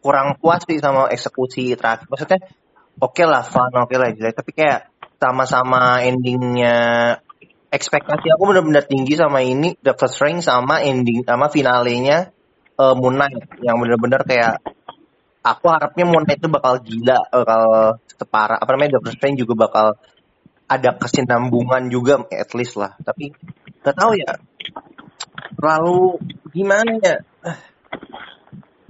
kurang 0.00 0.38
puas 0.38 0.62
sih 0.62 0.78
sama 0.78 1.10
eksekusi 1.10 1.74
terakhir. 1.74 2.06
Maksudnya 2.06 2.38
oke 3.02 3.18
okay 3.18 3.26
lah 3.26 3.42
fun 3.42 3.74
oke 3.74 3.90
okay 3.90 3.98
lah 3.98 4.08
jelek. 4.14 4.38
Tapi 4.38 4.50
kayak 4.54 4.80
sama-sama 5.18 6.00
endingnya 6.06 6.76
ekspektasi 7.70 8.26
aku 8.34 8.42
benar-benar 8.50 8.84
tinggi 8.86 9.14
sama 9.14 9.42
ini 9.46 9.78
Doctor 9.78 10.10
Strange 10.10 10.42
sama 10.42 10.82
ending 10.82 11.22
sama 11.22 11.52
finalenya 11.52 12.34
uh, 12.80 12.94
Moon 12.96 13.20
Knight 13.20 13.60
yang 13.60 13.76
benar-benar 13.76 14.24
kayak 14.24 14.64
aku 15.44 15.66
harapnya 15.68 16.08
Moon 16.08 16.24
Knight 16.24 16.40
itu 16.40 16.48
bakal 16.48 16.80
gila, 16.80 17.20
bakal 17.28 17.64
separah 18.16 18.56
apa 18.56 18.70
namanya 18.72 18.96
Doctor 18.96 19.12
Strange 19.16 19.44
juga 19.44 19.68
bakal 19.68 19.86
ada 20.70 20.90
kesinambungan 20.96 21.92
juga 21.92 22.24
at 22.32 22.50
least 22.56 22.80
lah. 22.80 22.96
Tapi 23.04 23.36
gak 23.84 23.96
tahu 23.96 24.16
ya. 24.16 24.38
Terlalu 25.58 26.16
gimana 26.54 26.96
ya? 27.02 27.16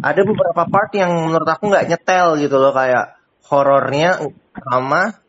Ada 0.01 0.21
beberapa 0.25 0.63
part 0.65 0.91
yang 0.97 1.13
menurut 1.29 1.45
aku 1.45 1.69
nggak 1.69 1.93
nyetel 1.93 2.41
gitu 2.41 2.57
loh 2.57 2.73
kayak 2.73 3.21
horornya 3.53 4.17
sama 4.57 5.21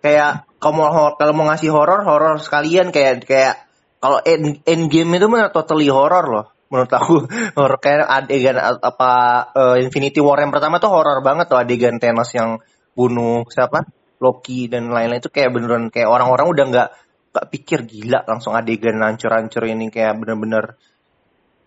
kayak 0.00 0.48
kalau 0.56 0.74
mau 0.80 1.12
kalau 1.18 1.32
mau 1.36 1.44
ngasih 1.52 1.68
horor 1.68 2.00
horor 2.08 2.40
sekalian 2.40 2.88
kayak 2.88 3.28
kayak 3.28 3.68
kalau 4.00 4.22
end, 4.24 4.64
end 4.64 4.88
game 4.88 5.12
itu 5.12 5.28
mana 5.28 5.52
totally 5.52 5.92
horor 5.92 6.24
loh 6.24 6.55
menurut 6.70 6.92
aku 6.92 7.14
horror 7.58 7.78
kayak 7.78 8.06
adegan 8.06 8.58
apa 8.60 9.10
uh, 9.54 9.76
Infinity 9.78 10.18
War 10.18 10.40
yang 10.42 10.50
pertama 10.50 10.82
tuh 10.82 10.90
horror 10.90 11.22
banget 11.22 11.46
tuh 11.50 11.58
adegan 11.58 11.98
Thanos 12.02 12.30
yang 12.34 12.58
bunuh 12.96 13.44
siapa? 13.52 13.84
Loki 14.16 14.72
dan 14.72 14.88
lain-lain 14.88 15.20
itu 15.20 15.28
kayak 15.28 15.52
beneran 15.52 15.92
kayak 15.92 16.08
orang-orang 16.08 16.48
udah 16.48 16.64
nggak 16.72 16.88
nggak 17.36 17.46
pikir 17.52 17.84
gila 17.84 18.24
langsung 18.24 18.56
adegan 18.56 18.96
hancur-hancur 19.04 19.68
ini 19.68 19.92
kayak 19.92 20.16
bener-bener 20.16 20.80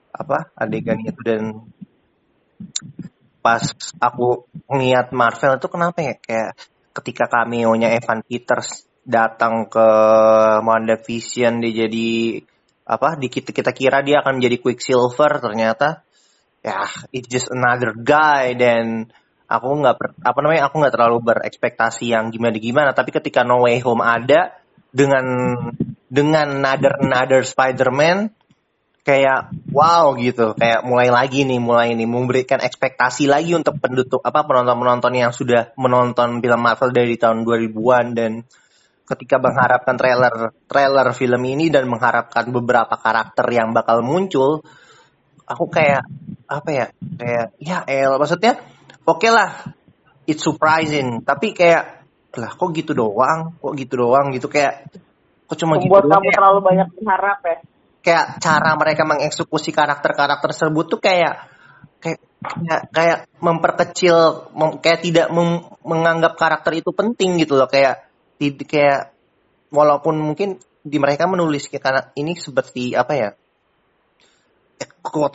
apa 0.09 0.49
adegan 0.57 0.97
itu. 1.05 1.21
Dan 1.21 1.69
pas 3.45 3.61
aku 4.01 4.49
ngeliat 4.65 5.13
Marvel 5.13 5.61
itu 5.61 5.67
kenapa 5.69 5.99
ya 6.01 6.17
kayak 6.17 6.57
ketika 6.97 7.29
cameo-nya 7.29 7.93
Evan 7.93 8.25
Peters 8.25 8.89
datang 9.05 9.69
ke 9.69 9.87
WandaVision 10.65 11.63
dia 11.63 11.85
jadi 11.85 12.41
apa 12.89 13.13
di 13.21 13.29
kita 13.29 13.53
kita 13.53 13.69
kira 13.69 14.01
dia 14.01 14.25
akan 14.25 14.41
menjadi 14.41 14.57
Quicksilver 14.57 15.37
ternyata 15.37 16.01
ya 16.65 16.89
it's 17.13 17.29
just 17.29 17.53
another 17.53 17.93
guy 17.93 18.57
dan 18.57 19.05
aku 19.45 19.67
nggak 19.77 20.25
apa 20.25 20.39
namanya 20.41 20.65
aku 20.67 20.81
nggak 20.81 20.93
terlalu 20.97 21.17
berekspektasi 21.21 22.09
yang 22.09 22.33
gimana 22.33 22.57
gimana 22.57 22.89
tapi 22.97 23.13
ketika 23.13 23.45
No 23.45 23.61
Way 23.69 23.85
Home 23.85 24.01
ada 24.01 24.57
dengan 24.89 25.25
dengan 26.09 26.57
another 26.57 26.97
another 26.97 27.41
Spider-Man 27.45 28.33
kayak 29.09 29.53
wow 29.73 30.13
gitu. 30.21 30.53
Kayak 30.53 30.85
mulai 30.85 31.09
lagi 31.09 31.41
nih 31.45 31.57
mulai 31.57 31.97
ini 31.97 32.05
memberikan 32.05 32.61
ekspektasi 32.61 33.25
lagi 33.25 33.57
untuk 33.57 33.81
penduduk 33.81 34.21
apa 34.21 34.45
penonton 34.45 34.77
penonton 34.77 35.13
yang 35.17 35.33
sudah 35.33 35.73
menonton 35.81 36.37
film 36.41 36.61
Marvel 36.61 36.93
dari 36.93 37.15
tahun 37.17 37.41
2000-an 37.41 38.05
dan 38.13 38.31
ketika 39.09 39.41
mengharapkan 39.41 39.97
trailer 39.97 40.53
trailer 40.69 41.07
film 41.17 41.41
ini 41.49 41.73
dan 41.73 41.89
mengharapkan 41.89 42.45
beberapa 42.53 42.93
karakter 42.93 43.45
yang 43.49 43.73
bakal 43.73 44.05
muncul 44.05 44.61
aku 45.49 45.65
kayak 45.65 46.05
apa 46.45 46.69
ya 46.69 46.85
kayak 47.17 47.45
ya 47.57 47.77
el 47.89 48.21
maksudnya 48.21 48.61
oke 49.09 49.17
okay 49.17 49.31
lah 49.33 49.73
it's 50.29 50.45
surprising 50.45 51.25
tapi 51.25 51.57
kayak 51.57 52.05
lah 52.37 52.53
kok 52.53 52.69
gitu 52.77 52.93
doang 52.93 53.57
kok 53.57 53.73
gitu 53.73 54.05
doang 54.05 54.29
gitu 54.29 54.45
kayak 54.45 54.85
kok 55.49 55.57
cuma 55.57 55.81
Membuat 55.81 56.05
gitu 56.05 56.13
kamu 56.13 56.29
terlalu 56.29 56.59
banyak 56.61 56.87
mengharap 57.01 57.39
ya? 57.41 57.57
Kayak 57.99 58.25
cara 58.39 58.71
mereka 58.77 59.03
mengeksekusi 59.03 59.73
karakter-karakter 59.73 60.53
tersebut 60.53 60.85
tuh 60.87 61.01
kayak 61.01 61.49
kayak 61.99 62.21
kayak, 62.39 62.81
kayak 62.95 63.19
memperkecil 63.43 64.47
mem, 64.55 64.79
kayak 64.79 65.03
tidak 65.03 65.27
mem, 65.33 65.65
menganggap 65.83 66.37
karakter 66.37 66.77
itu 66.77 66.93
penting 66.93 67.41
gitu 67.41 67.57
loh 67.57 67.67
kayak 67.67 68.08
kayak 68.39 69.11
walaupun 69.69 70.15
mungkin 70.17 70.57
di 70.79 70.97
mereka 70.97 71.27
menulis 71.27 71.67
karena 71.67 72.09
ini 72.15 72.33
seperti 72.39 72.95
apa 72.95 73.13
ya 73.13 73.29
eh, 74.79 74.89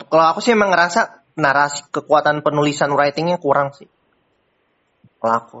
kalau 0.09 0.25
aku 0.33 0.41
sih 0.41 0.57
emang 0.57 0.73
ngerasa 0.73 1.25
narasi 1.35 1.91
kekuatan 1.91 2.41
penulisan 2.41 2.95
writingnya 2.95 3.37
kurang 3.37 3.75
sih. 3.75 3.87
Kalau 5.19 5.35
aku. 5.35 5.59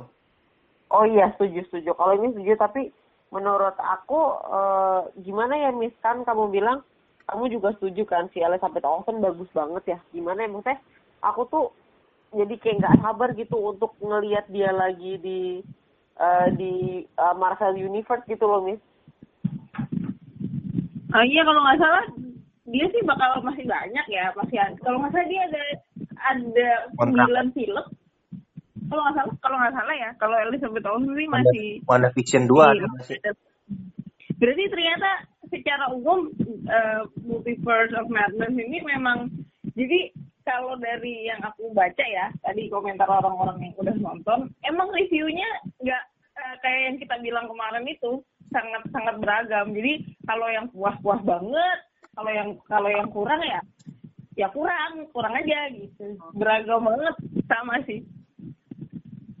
Oh 0.91 1.05
iya 1.05 1.35
setuju 1.35 1.67
setuju. 1.67 1.91
Kalau 1.93 2.13
ini 2.15 2.31
setuju 2.31 2.55
tapi 2.55 2.81
menurut 3.29 3.75
aku 3.75 4.19
eh, 4.47 5.01
gimana 5.21 5.59
ya 5.59 5.69
Miss 5.75 5.95
kan 5.99 6.23
kamu 6.23 6.49
bilang 6.49 6.79
kamu 7.27 7.51
juga 7.51 7.75
setuju 7.75 8.07
kan 8.07 8.31
si 8.31 8.39
Elizabeth 8.39 8.85
Olsen 8.87 9.19
bagus 9.19 9.51
banget 9.51 9.83
ya. 9.95 9.99
Gimana 10.15 10.47
ya 10.47 10.49
maksudnya 10.49 10.79
aku 11.19 11.41
tuh 11.51 11.65
jadi 12.35 12.55
kayak 12.59 12.77
nggak 12.83 12.97
sabar 13.03 13.29
gitu 13.35 13.57
untuk 13.59 13.91
ngelihat 13.99 14.47
dia 14.51 14.71
lagi 14.71 15.19
di 15.19 15.39
uh, 16.19 16.47
di 16.53 17.05
uh, 17.19 17.35
Marvel 17.35 17.79
Universe 17.79 18.25
gitu 18.27 18.45
loh, 18.45 18.61
Miss. 18.63 18.81
Oh 21.15 21.23
iya 21.23 21.47
kalau 21.47 21.63
nggak 21.63 21.79
salah 21.79 22.05
dia 22.65 22.85
sih 22.89 23.01
bakal 23.05 23.39
masih 23.45 23.63
banyak 23.69 24.05
ya 24.09 24.33
masih 24.33 24.57
kalau 24.81 24.97
nggak 24.99 25.13
salah 25.13 25.27
dia 25.29 25.41
ada 25.47 25.63
ada 26.33 26.69
sembilan 26.97 27.47
film 27.53 27.85
kalau 28.89 29.01
nggak 29.05 29.15
salah 29.21 29.33
kalau 29.39 29.57
nggak 29.61 29.75
salah 29.77 29.95
ya 29.95 30.09
kalau 30.17 30.37
Elizabeth 30.49 30.87
Olsen 30.89 31.13
sih 31.13 31.29
masih 31.29 31.65
Wanda 31.85 32.09
Fiction 32.17 32.49
dua 32.49 32.73
iya. 32.73 32.89
berarti 34.41 34.63
ternyata 34.67 35.09
secara 35.53 35.93
umum 35.93 36.33
uh, 36.65 37.05
multiverse 37.21 37.93
of 37.93 38.09
madness 38.09 38.57
ini 38.57 38.81
memang 38.81 39.29
jadi 39.77 40.09
kalau 40.45 40.77
dari 40.77 41.25
yang 41.25 41.41
aku 41.41 41.73
baca 41.73 42.05
ya 42.05 42.29
tadi 42.45 42.69
komentar 42.69 43.09
orang-orang 43.09 43.59
yang 43.65 43.73
udah 43.81 43.95
nonton 43.97 44.39
emang 44.63 44.93
reviewnya 44.93 45.49
nggak 45.81 46.03
uh, 46.37 46.55
kayak 46.61 46.81
yang 46.87 46.97
kita 47.01 47.15
bilang 47.19 47.49
kemarin 47.49 47.85
itu 47.89 48.21
sangat 48.53 48.83
sangat 48.93 49.15
beragam. 49.19 49.73
Jadi 49.75 50.15
kalau 50.23 50.47
yang 50.47 50.71
puas-puas 50.71 51.21
banget 51.25 51.79
kalau 52.15 52.31
yang 52.31 52.49
kalau 52.69 52.87
yang 52.87 53.09
kurang 53.11 53.41
ya 53.43 53.59
ya 54.35 54.47
kurang 54.51 55.09
kurang 55.11 55.33
aja 55.35 55.71
gitu. 55.73 56.15
Beragam 56.37 56.85
banget 56.85 57.15
sama 57.49 57.81
sih. 57.83 58.05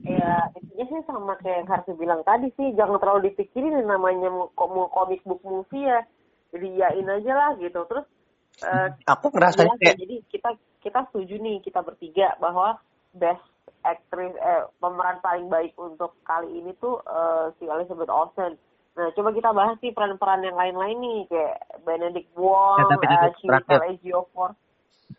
Ya 0.05 0.49
intinya 0.57 0.85
sih 0.89 1.01
sama 1.09 1.33
kayak 1.41 1.65
yang 1.65 1.69
harus 1.69 1.87
bilang 1.97 2.21
tadi 2.27 2.49
sih 2.57 2.75
jangan 2.77 3.01
terlalu 3.01 3.31
dipikirin 3.31 3.85
namanya 3.85 4.29
mau 4.29 4.51
komik 4.91 5.21
book 5.23 5.41
movie 5.45 5.87
ya. 5.87 6.03
Jadi 6.51 6.67
yain 6.79 7.07
aja 7.09 7.31
lah 7.35 7.51
gitu. 7.59 7.83
Terus 7.87 8.05
uh, 8.63 8.89
aku 9.09 9.33
ngerasa 9.33 9.67
ya, 9.67 9.73
kayak... 9.75 9.97
jadi 9.99 10.15
kita 10.31 10.49
kita 10.79 10.99
setuju 11.11 11.35
nih 11.41 11.57
kita 11.65 11.81
bertiga 11.81 12.37
bahwa 12.37 12.79
best 13.11 13.43
aktris 13.85 14.33
eh, 14.37 14.65
pemeran 14.81 15.21
paling 15.21 15.49
baik 15.49 15.73
untuk 15.77 16.17
kali 16.25 16.49
ini 16.57 16.73
tuh 16.77 17.01
uh, 17.05 17.53
si 17.57 17.65
Elizabeth 17.65 18.09
Olsen 18.09 18.57
Nah, 18.95 19.11
coba 19.11 19.35
kita 19.35 19.51
bahas 19.51 19.75
sih 19.83 19.91
peran-peran 19.91 20.39
yang 20.39 20.55
lain-lain 20.55 20.97
nih, 21.03 21.19
kayak 21.27 21.83
Benedict 21.83 22.31
Wong, 22.39 22.79
ya, 22.79 22.95
tapi 22.95 23.05
uh, 23.11 23.91
Ejiofor. 23.91 24.55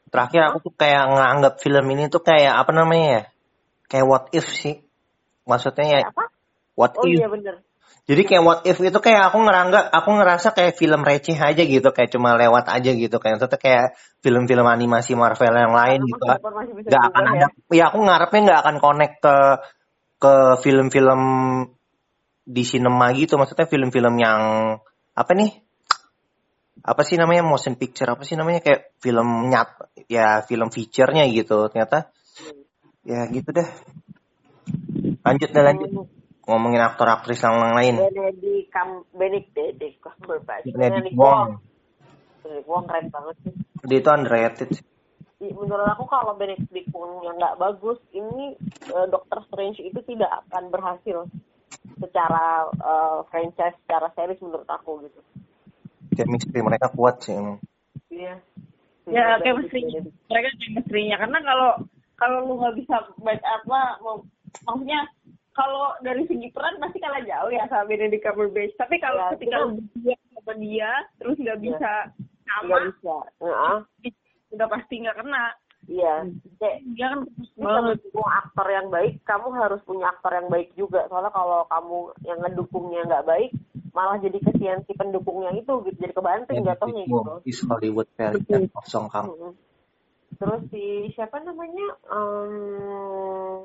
Terakhir 0.09 0.41
aku 0.49 0.59
tuh 0.65 0.75
kayak 0.81 1.05
nganggap 1.13 1.55
film 1.61 1.85
ini 1.93 2.09
tuh 2.09 2.25
kayak 2.25 2.57
apa 2.57 2.73
namanya 2.73 3.05
ya? 3.05 3.23
Kayak 3.93 4.07
what 4.09 4.25
if 4.33 4.49
sih. 4.49 4.81
Maksudnya 5.45 5.85
ya. 5.93 6.01
Apa? 6.09 6.25
What 6.73 6.97
oh, 6.97 7.05
if? 7.05 7.21
iya 7.21 7.29
bener. 7.29 7.61
Jadi 8.07 8.23
kayak 8.23 8.43
what 8.47 8.61
if 8.63 8.79
itu 8.79 8.99
kayak 9.03 9.35
aku 9.35 9.43
ngerangga, 9.43 9.91
aku 9.91 10.15
ngerasa 10.15 10.55
kayak 10.55 10.79
film 10.79 11.03
receh 11.03 11.35
aja 11.35 11.59
gitu, 11.59 11.91
kayak 11.91 12.15
cuma 12.15 12.39
lewat 12.39 12.71
aja 12.71 12.95
gitu, 12.95 13.19
kayak 13.19 13.43
itu 13.43 13.59
kayak 13.59 13.99
film-film 14.23 14.63
animasi 14.63 15.19
Marvel 15.19 15.51
yang 15.51 15.75
lain 15.75 16.07
gitu. 16.07 16.23
Gak 16.87 17.03
akan 17.11 17.25
ya? 17.27 17.31
ada, 17.35 17.47
ya 17.75 17.85
aku 17.91 17.99
ngarepnya 18.07 18.41
nggak 18.47 18.61
akan 18.63 18.77
connect 18.79 19.15
ke 19.19 19.37
ke 20.23 20.35
film-film 20.63 21.23
di 22.47 22.63
cinema 22.63 23.11
gitu, 23.11 23.35
maksudnya 23.35 23.67
film-film 23.67 24.15
yang 24.23 24.41
apa 25.19 25.33
nih? 25.35 25.51
Apa 26.87 27.03
sih 27.03 27.19
namanya 27.19 27.43
motion 27.43 27.75
picture 27.75 28.07
apa 28.07 28.23
sih 28.23 28.39
namanya 28.39 28.63
kayak 28.63 28.95
film 29.03 29.51
nyat 29.51 29.75
ya 30.07 30.47
film 30.47 30.71
featurenya 30.71 31.27
gitu 31.27 31.67
ternyata 31.67 32.15
ya 33.03 33.27
gitu 33.27 33.51
deh 33.51 33.67
lanjut 35.27 35.51
deh 35.51 35.63
lanjut 35.63 35.91
ngomongin 36.47 36.83
aktor 36.83 37.11
aktris 37.11 37.43
yang 37.43 37.59
lain 37.59 37.99
Benedict 37.99 38.71
Cam 38.71 39.03
Benedict 39.11 39.99
Cumberbatch 39.99 40.71
Benedict 40.71 41.19
Wong 41.19 41.59
Benedict 42.47 42.69
Wong 42.71 42.85
keren 42.87 43.07
banget 43.11 43.37
sih. 43.43 43.53
Dia 43.91 43.99
itu 43.99 44.11
underrated 44.11 44.69
sih. 44.79 44.87
Menurut 45.43 45.87
aku 45.91 46.07
kalau 46.07 46.39
Benedict 46.39 46.89
Wong 46.95 47.27
yang 47.27 47.37
nggak 47.37 47.59
bagus 47.59 47.99
ini 48.15 48.55
uh, 48.95 49.07
Doctor 49.11 49.43
Strange 49.51 49.83
itu 49.83 49.99
tidak 50.07 50.47
akan 50.47 50.71
berhasil 50.71 51.27
secara 51.99 52.71
uh, 52.79 53.27
franchise 53.29 53.77
secara 53.85 54.09
series 54.15 54.41
menurut 54.41 54.69
aku 54.71 55.05
gitu. 55.05 55.21
Chemistry 56.15 56.63
mereka 56.63 56.89
kuat 56.95 57.21
sih 57.27 57.35
emang. 57.37 57.59
Iya. 58.09 58.39
Ya 59.07 59.39
chemistry 59.43 59.83
mereka 60.31 60.49
chemistry-nya. 60.63 61.19
Karena 61.19 61.39
kalau 61.43 61.71
kalau 62.17 62.39
lu 62.49 62.55
nggak 62.63 62.77
bisa 62.81 62.97
baik 63.21 63.43
apa 63.45 64.01
maksudnya 64.65 65.05
kalau 65.57 65.97
dari 66.05 66.29
segi 66.29 66.53
peran 66.53 66.77
pasti 66.77 67.01
kalah 67.01 67.25
jauh 67.25 67.49
ya 67.49 67.65
sama 67.73 67.89
Benedict 67.89 68.21
Cumberbatch. 68.29 68.77
Tapi 68.77 69.01
kalau 69.01 69.25
ya, 69.25 69.31
ketika 69.35 69.57
dia 70.05 70.17
sama 70.37 70.53
dia 70.61 70.91
terus 71.17 71.37
nggak 71.41 71.59
iya. 71.59 71.65
bisa 71.65 71.93
sama, 72.45 72.65
nggak 72.69 72.83
bisa. 72.93 73.17
Uh-huh. 73.41 73.79
udah 74.53 74.69
pasti 74.69 74.95
nggak 75.01 75.17
kena. 75.17 75.45
Iya, 75.87 76.15
kayak 76.59 76.77
dia 76.99 77.07
kan 77.15 77.21
mendukung 77.55 78.27
aktor 78.27 78.67
yang 78.67 78.91
baik, 78.91 79.23
kamu 79.23 79.55
harus 79.55 79.79
punya 79.87 80.11
aktor 80.11 80.35
yang 80.35 80.51
baik 80.51 80.75
juga. 80.75 81.07
Soalnya 81.07 81.31
kalau 81.31 81.63
kamu 81.71 81.99
yang 82.27 82.39
ngedukungnya 82.43 83.07
nggak 83.07 83.27
baik, 83.27 83.51
malah 83.95 84.19
jadi 84.19 84.35
kesian 84.43 84.83
si 84.83 84.99
pendukungnya 84.99 85.55
itu 85.55 85.73
gitu, 85.87 85.97
jadi 86.03 86.11
kebanting 86.11 86.67
jatuhnya 86.67 87.07
gitu. 87.07 87.33
Is 87.47 87.63
Hollywood 87.63 88.11
very 88.19 88.67
of 88.75 88.87
Song 88.91 89.07
Kang. 89.15 89.55
Terus 90.37 90.63
si 90.75 91.07
siapa 91.15 91.39
namanya? 91.39 91.87
Um, 92.11 93.63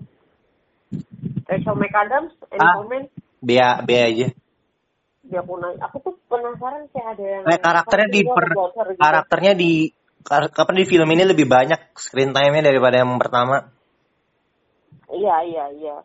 Rachel 1.47 1.75
McAdams, 1.77 2.33
any 2.51 2.61
ah, 2.61 2.73
comment? 2.77 3.07
Bea, 3.41 3.69
Bea 3.81 4.03
aja. 4.09 4.27
Dia 5.25 5.41
punah. 5.41 5.73
Aku 5.89 5.97
tuh 6.03 6.13
penasaran 6.29 6.85
sih 6.91 7.01
ada 7.01 7.23
yang. 7.23 7.43
Nah, 7.45 7.57
karakternya 7.57 8.09
di 8.09 8.21
per, 8.25 8.45
gitu. 8.51 8.97
karakternya 8.99 9.53
di 9.55 9.71
kapan 10.27 10.75
di 10.77 10.85
film 10.85 11.09
ini 11.09 11.23
lebih 11.25 11.49
banyak 11.49 11.97
screen 11.97 12.33
time-nya 12.35 12.69
daripada 12.69 13.01
yang 13.01 13.17
pertama. 13.17 13.69
Iya 15.11 15.35
iya 15.47 15.65
iya. 15.75 15.95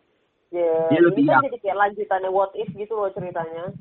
Ya, 0.47 0.71
dia 0.87 0.99
ini 1.03 1.27
kan 1.27 1.43
jadi 1.43 1.59
kayak 1.59 1.77
lanjutannya 1.77 2.29
What 2.31 2.55
If 2.55 2.71
gitu 2.71 2.95
loh 2.95 3.11
ceritanya. 3.11 3.75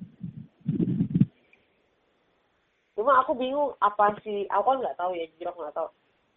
Cuma 2.99 3.23
aku 3.23 3.39
bingung 3.39 3.77
apa 3.79 4.19
sih, 4.25 4.51
aku 4.51 4.75
kan 4.75 4.79
nggak 4.83 4.99
tahu 4.99 5.15
ya, 5.15 5.31
jujur 5.31 5.53
aku 5.53 5.61
nggak 5.63 5.77
tahu 5.79 5.89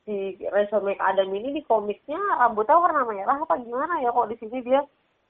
si 0.09 0.41
Rachel 0.49 0.81
McAdam 0.81 1.29
ini 1.29 1.53
di 1.53 1.61
komiknya 1.61 2.17
rambutnya 2.41 2.81
warna 2.81 3.05
merah 3.05 3.37
apa 3.45 3.61
gimana 3.61 4.01
ya 4.01 4.09
kok 4.09 4.25
di 4.33 4.35
sini 4.41 4.65
dia 4.65 4.81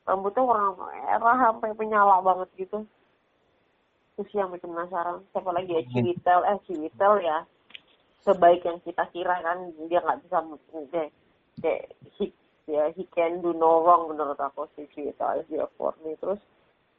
rambutnya 0.09 0.41
warna 0.41 0.73
merah 0.73 1.37
sampai 1.37 1.77
penyala 1.77 2.17
banget 2.25 2.49
gitu. 2.57 2.81
Terus 4.17 4.29
yang 4.33 4.49
bikin 4.49 4.73
penasaran 4.73 5.21
siapa 5.29 5.53
lagi 5.53 5.71
ya? 5.77 5.85
Ciwitel. 5.85 6.39
Eh 6.49 6.57
Ciwitel 6.65 7.13
ya. 7.21 7.45
Sebaik 8.25 8.65
yang 8.65 8.81
kita 8.81 9.05
kira 9.13 9.37
kan 9.45 9.69
dia 9.87 10.01
nggak 10.01 10.25
bisa 10.25 10.43
kayak 10.91 11.09
kayak 11.61 11.85
he, 12.17 12.25
ya 12.67 12.91
he 12.97 13.07
can 13.15 13.39
do 13.39 13.55
no 13.55 13.85
wrong 13.85 14.11
menurut 14.11 14.35
aku 14.41 14.67
si 14.75 14.89
Ciwitel 14.91 15.45
dia 15.47 15.63
nih 16.03 16.19
terus 16.19 16.41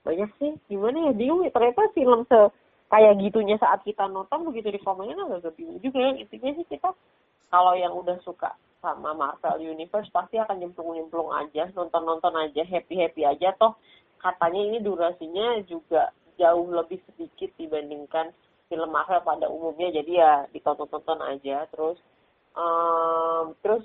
banyak 0.00 0.30
sih 0.40 0.56
gimana 0.70 1.10
ya 1.10 1.12
bingung 1.12 1.44
ya. 1.44 1.52
Ternyata 1.52 1.92
film 1.92 2.24
se 2.24 2.40
kayak 2.88 3.20
gitunya 3.20 3.60
saat 3.60 3.84
kita 3.84 4.08
nonton 4.08 4.48
begitu 4.48 4.72
di 4.72 4.80
komennya 4.80 5.18
agak 5.28 5.58
bingung 5.58 5.82
juga 5.82 6.00
ya. 6.00 6.16
Intinya 6.16 6.50
sih 6.56 6.66
kita 6.70 6.88
kalau 7.50 7.74
yang 7.76 7.92
udah 7.92 8.16
suka 8.24 8.54
sama 8.80 9.12
Marvel 9.12 9.60
Universe 9.60 10.08
pasti 10.10 10.40
akan 10.40 10.60
nyemplung-nyemplung 10.60 11.30
aja, 11.36 11.68
nonton-nonton 11.76 12.32
aja, 12.36 12.64
happy-happy 12.64 13.22
aja. 13.28 13.52
Toh 13.60 13.76
katanya 14.20 14.60
ini 14.60 14.78
durasinya 14.84 15.60
juga 15.64 16.12
jauh 16.36 16.68
lebih 16.72 17.00
sedikit 17.08 17.52
dibandingkan 17.60 18.32
film 18.72 18.90
Marvel 18.92 19.20
pada 19.20 19.46
umumnya. 19.48 19.92
Jadi 19.92 20.12
ya 20.16 20.48
ditonton-tonton 20.52 21.20
aja. 21.20 21.68
Terus 21.68 22.00
um, 22.56 23.52
terus 23.60 23.84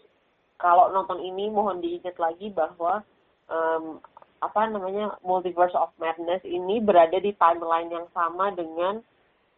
kalau 0.56 0.92
nonton 0.92 1.20
ini 1.20 1.52
mohon 1.52 1.84
diingat 1.84 2.16
lagi 2.16 2.52
bahwa 2.56 3.04
um, 3.52 4.00
apa 4.40 4.62
namanya 4.70 5.16
Multiverse 5.24 5.76
of 5.76 5.92
Madness 6.00 6.44
ini 6.48 6.80
berada 6.80 7.18
di 7.20 7.36
timeline 7.36 7.92
yang 7.92 8.08
sama 8.12 8.52
dengan 8.54 9.04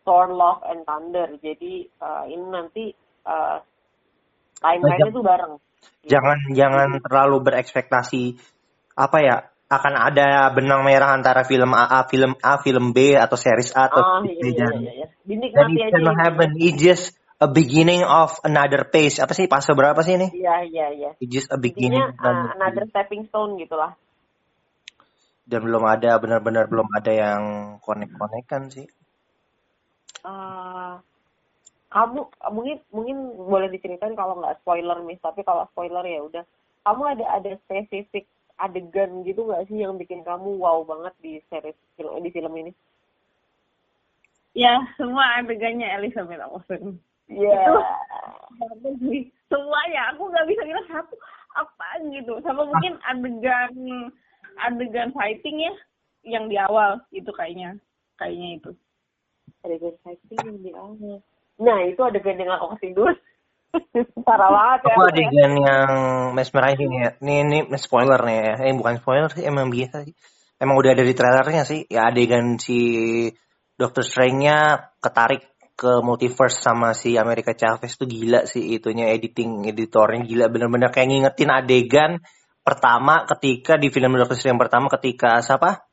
Thor 0.08 0.32
Love 0.32 0.64
and 0.66 0.88
Thunder. 0.88 1.36
Jadi 1.44 1.86
uh, 2.00 2.24
ini 2.26 2.46
nanti 2.48 2.86
uh, 3.28 3.60
timeline 4.60 5.10
itu 5.10 5.22
bareng 5.22 5.54
jangan 6.08 6.38
jangan 6.54 6.90
terlalu 7.04 7.38
berekspektasi 7.46 8.24
apa 8.98 9.18
ya 9.22 9.38
akan 9.68 9.94
ada 10.00 10.48
benang 10.56 10.88
merah 10.88 11.12
antara 11.12 11.44
film 11.44 11.76
A, 11.76 12.08
film 12.08 12.40
A, 12.40 12.56
film 12.64 12.96
B 12.96 13.20
atau 13.20 13.36
series 13.36 13.76
A 13.76 13.92
atau 13.92 14.00
oh, 14.00 14.24
iya, 14.24 14.48
iya, 14.48 14.68
iya, 14.80 14.92
iya. 15.04 15.08
Dan 15.28 15.76
aja. 15.76 15.92
Itu 15.92 16.12
happen. 16.16 16.50
It's 16.56 16.80
just 16.80 17.06
a 17.44 17.52
beginning 17.52 18.00
of 18.08 18.32
another 18.48 18.88
phase. 18.88 19.20
Apa 19.20 19.36
sih 19.36 19.52
fase 19.52 19.76
berapa 19.76 20.00
sih 20.08 20.16
ini? 20.16 20.32
Iya 20.32 20.56
iya 20.72 20.88
iya. 20.96 21.12
It's 21.20 21.28
just 21.28 21.50
a 21.52 21.60
beginning. 21.60 22.00
Intinya, 22.00 22.48
uh, 22.48 22.56
another 22.56 22.88
stepping 22.88 23.28
stone 23.28 23.60
gitulah. 23.60 24.00
Dan 25.44 25.68
belum 25.68 25.84
ada 25.84 26.16
benar-benar 26.16 26.72
belum 26.72 26.88
ada 26.96 27.12
yang 27.12 27.42
konek-konekan 27.84 28.72
sih. 28.72 28.88
Uh, 30.24 31.04
kamu 31.88 32.20
mungkin 32.52 32.78
mungkin 32.92 33.18
boleh 33.48 33.72
diceritain 33.72 34.16
kalau 34.20 34.36
nggak 34.44 34.60
spoiler 34.60 35.00
mis 35.08 35.22
tapi 35.24 35.40
kalau 35.48 35.64
spoiler 35.72 36.04
ya 36.04 36.20
udah. 36.20 36.44
Kamu 36.84 37.04
ada 37.04 37.26
ada 37.40 37.52
spesifik 37.68 38.28
adegan 38.60 39.24
gitu 39.24 39.48
nggak 39.48 39.70
sih 39.72 39.80
yang 39.80 39.96
bikin 39.96 40.26
kamu 40.26 40.58
wow 40.60 40.84
banget 40.84 41.14
di 41.24 41.40
series 41.48 41.78
film 41.96 42.20
di 42.20 42.30
film 42.34 42.54
ini? 42.60 42.72
Ya 44.58 44.74
semua 45.00 45.40
adegannya 45.40 45.88
Elizabeth 45.96 46.44
Olsen. 46.44 47.00
Iya. 47.28 47.56
Yeah. 48.60 49.28
semua 49.48 49.80
ya 49.92 50.12
aku 50.12 50.28
nggak 50.28 50.48
bisa 50.48 50.62
bilang 50.68 50.88
satu 50.92 51.16
apa 51.56 51.88
gitu. 52.12 52.34
Sama 52.44 52.68
mungkin 52.68 53.00
adegan 53.08 53.72
adegan 54.60 55.16
fighting 55.16 55.64
ya 55.64 55.74
yang 56.28 56.52
di 56.52 56.60
awal 56.60 57.00
itu 57.16 57.32
kayaknya 57.32 57.80
kayaknya 58.20 58.60
itu. 58.60 58.72
Adegan 59.64 59.96
fighting 60.04 60.40
yang 60.44 60.60
di 60.60 60.72
awal 60.76 61.24
Nah 61.58 61.78
itu 61.86 62.02
adegan 62.06 62.38
yang 62.38 62.54
aku 62.58 62.78
tidur. 62.82 63.12
Parah 64.28 64.50
banget 64.50 64.80
ya. 64.86 64.94
Aku 64.94 65.02
adegan 65.10 65.54
yang 65.58 65.90
mesmerizing 66.34 66.92
ya. 66.94 67.10
Ini 67.22 67.34
ini 67.46 67.58
spoiler 67.78 68.22
nih 68.22 68.38
ya. 68.38 68.54
Eh 68.70 68.74
bukan 68.78 69.02
spoiler 69.02 69.30
sih 69.34 69.44
emang 69.46 69.74
biasa 69.74 70.06
sih. 70.06 70.16
Emang 70.58 70.76
udah 70.78 70.92
ada 70.98 71.04
di 71.06 71.14
trailernya 71.14 71.64
sih. 71.66 71.86
Ya 71.90 72.10
adegan 72.10 72.58
si 72.58 72.80
Doctor 73.78 74.02
Strange-nya 74.02 74.90
ketarik 74.98 75.46
ke 75.78 76.02
multiverse 76.02 76.58
sama 76.58 76.98
si 76.98 77.14
America 77.22 77.54
Chavez 77.54 77.94
tuh 77.94 78.10
gila 78.10 78.50
sih 78.50 78.74
itunya 78.82 79.14
editing 79.14 79.70
editornya 79.70 80.26
gila 80.26 80.50
bener-bener 80.50 80.90
kayak 80.90 81.06
ngingetin 81.14 81.54
adegan 81.54 82.12
pertama 82.66 83.30
ketika 83.30 83.78
di 83.78 83.94
film 83.94 84.18
Doctor 84.18 84.34
Strange 84.34 84.58
yang 84.58 84.62
pertama 84.66 84.90
ketika 84.90 85.38
siapa 85.46 85.87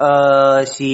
uh, 0.00 0.60
si 0.68 0.92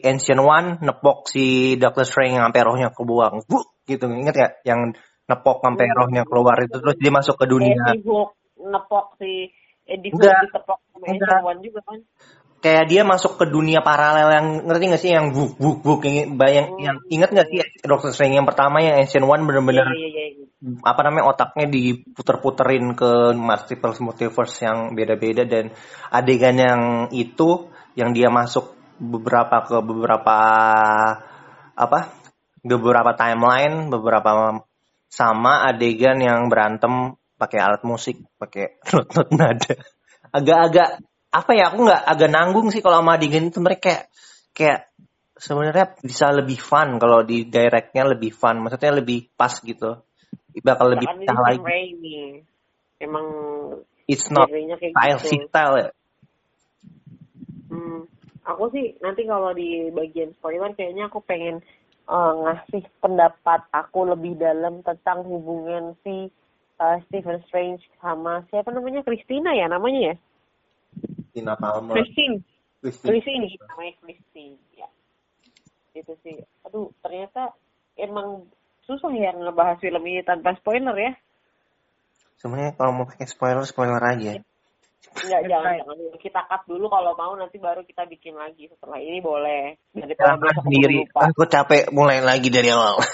Ancient 0.00 0.40
One 0.40 0.80
nepok 0.80 1.28
si 1.28 1.76
Doctor 1.76 2.04
Strange 2.04 2.36
yang 2.36 2.44
sampai 2.48 2.62
rohnya 2.64 2.88
kebuang 2.92 3.44
Buk, 3.48 3.80
gitu 3.88 4.08
inget 4.08 4.34
gak 4.36 4.52
yang 4.64 4.92
nepok 5.30 5.62
sampai 5.62 5.86
hmm. 5.86 5.96
rohnya 5.96 6.22
keluar 6.26 6.56
itu 6.60 6.76
terus 6.82 6.96
dia 6.98 7.12
masuk 7.14 7.38
ke 7.38 7.46
dunia 7.46 7.94
nepok 8.60 9.16
si 9.16 9.48
Eddie 9.86 10.12
ditepok 10.12 10.78
sama 10.92 11.04
Ancient 11.06 11.42
One 11.46 11.60
juga 11.64 11.80
kan 11.86 11.98
kayak 12.60 12.92
dia 12.92 13.02
masuk 13.08 13.40
ke 13.40 13.48
dunia 13.48 13.80
paralel 13.80 14.28
yang 14.36 14.46
ngerti 14.68 14.84
gak 14.92 15.00
sih 15.00 15.12
yang 15.16 15.32
buk 15.32 15.56
buk 15.56 15.80
buk 15.80 16.04
yang 16.04 16.36
bayang 16.36 16.76
hmm. 16.76 16.84
yang 16.84 16.96
inget 17.08 17.30
gak 17.32 17.48
sih 17.48 17.64
Doctor 17.80 18.12
Strange 18.12 18.36
yang 18.36 18.44
pertama 18.44 18.84
yang 18.84 19.00
Ancient 19.00 19.24
One 19.24 19.48
bener-bener 19.48 19.88
yeah, 19.88 20.10
yeah, 20.12 20.28
yeah. 20.36 20.76
apa 20.84 21.00
namanya 21.08 21.32
otaknya 21.32 21.72
diputer-puterin 21.72 22.92
ke 22.92 23.32
multiple 23.32 23.96
multiverse 24.04 24.60
yang 24.60 24.92
beda-beda 24.92 25.48
dan 25.48 25.72
adegan 26.12 26.56
yang 26.60 26.80
itu 27.16 27.69
yang 27.98 28.14
dia 28.14 28.30
masuk 28.30 28.74
beberapa 29.00 29.64
ke 29.64 29.76
beberapa 29.80 30.38
apa 31.72 32.00
beberapa 32.60 33.16
timeline 33.16 33.88
beberapa 33.88 34.60
sama 35.10 35.66
adegan 35.66 36.20
yang 36.20 36.46
berantem 36.52 37.16
pakai 37.40 37.58
alat 37.58 37.82
musik 37.82 38.20
pakai 38.36 38.78
not-not 38.92 39.28
nada. 39.32 39.74
Agak-agak 40.30 41.00
apa 41.30 41.50
ya 41.56 41.72
aku 41.72 41.88
nggak 41.88 42.02
agak 42.04 42.30
nanggung 42.30 42.68
sih 42.68 42.84
kalau 42.84 43.00
sama 43.00 43.16
adegan 43.16 43.48
itu. 43.48 43.58
Mereka 43.58 43.80
kayak 43.82 44.02
kayak 44.52 44.80
sebenarnya 45.40 45.96
bisa 46.04 46.28
lebih 46.30 46.60
fun 46.60 47.00
kalau 47.00 47.24
di 47.24 47.48
directnya 47.48 48.04
lebih 48.06 48.30
fun. 48.30 48.60
Maksudnya 48.60 49.00
lebih 49.00 49.32
pas 49.34 49.56
gitu. 49.58 50.04
Bakal 50.60 50.86
lebih 50.94 51.06
pecah 51.08 51.38
lagi. 51.40 51.58
emang 53.00 53.26
it's 54.04 54.28
not 54.28 54.44
style 54.52 55.20
gitu. 55.24 55.48
style 55.48 55.74
ya 55.80 55.88
aku 58.46 58.72
sih 58.72 58.96
nanti 59.04 59.28
kalau 59.28 59.52
di 59.52 59.90
bagian 59.92 60.32
spoiler 60.38 60.72
kayaknya 60.76 61.08
aku 61.08 61.20
pengen 61.24 61.60
uh, 62.08 62.32
ngasih 62.46 62.84
pendapat 63.00 63.60
aku 63.72 64.08
lebih 64.08 64.36
dalam 64.40 64.80
tentang 64.86 65.24
hubungan 65.24 65.96
si 66.04 66.32
uh, 66.80 66.96
Stephen 67.08 67.40
Strange 67.48 67.84
sama 68.00 68.44
siapa 68.48 68.72
namanya 68.72 69.04
Christina 69.04 69.52
ya 69.52 69.68
namanya 69.68 70.12
ya 70.12 70.16
Christina 71.30 71.54
Palmer. 71.54 71.94
Christine. 71.94 72.42
Christine. 72.82 73.10
Christine 73.14 73.46
namanya 73.70 73.94
Christine. 74.02 74.58
Ya. 74.74 74.88
Itu 75.94 76.18
sih. 76.26 76.42
Aduh, 76.66 76.90
ternyata 77.06 77.54
emang 77.94 78.50
susah 78.82 79.14
ya 79.14 79.30
ngebahas 79.30 79.78
film 79.78 80.02
ini 80.10 80.26
tanpa 80.26 80.58
spoiler 80.58 80.96
ya. 80.98 81.12
Sebenarnya 82.42 82.74
kalau 82.74 82.90
mau 82.96 83.06
pakai 83.06 83.30
spoiler, 83.30 83.62
spoiler 83.62 84.02
aja. 84.02 84.42
Enggak, 85.00 85.42
jangan, 85.48 85.72
jangan. 85.80 85.96
Kita 86.20 86.40
cut 86.46 86.62
dulu 86.68 86.86
kalau 86.92 87.16
mau 87.16 87.32
nanti 87.34 87.56
baru 87.56 87.80
kita 87.84 88.04
bikin 88.06 88.36
lagi. 88.36 88.68
Setelah 88.68 89.00
ini 89.00 89.18
boleh. 89.18 89.80
Daripada 89.96 90.36
nah, 90.36 90.54
sendiri. 90.60 91.08
Aku 91.12 91.48
capek 91.48 91.88
mulai 91.90 92.20
lagi 92.20 92.52
dari 92.52 92.68
awal. 92.68 93.00
Oke. 93.04 93.08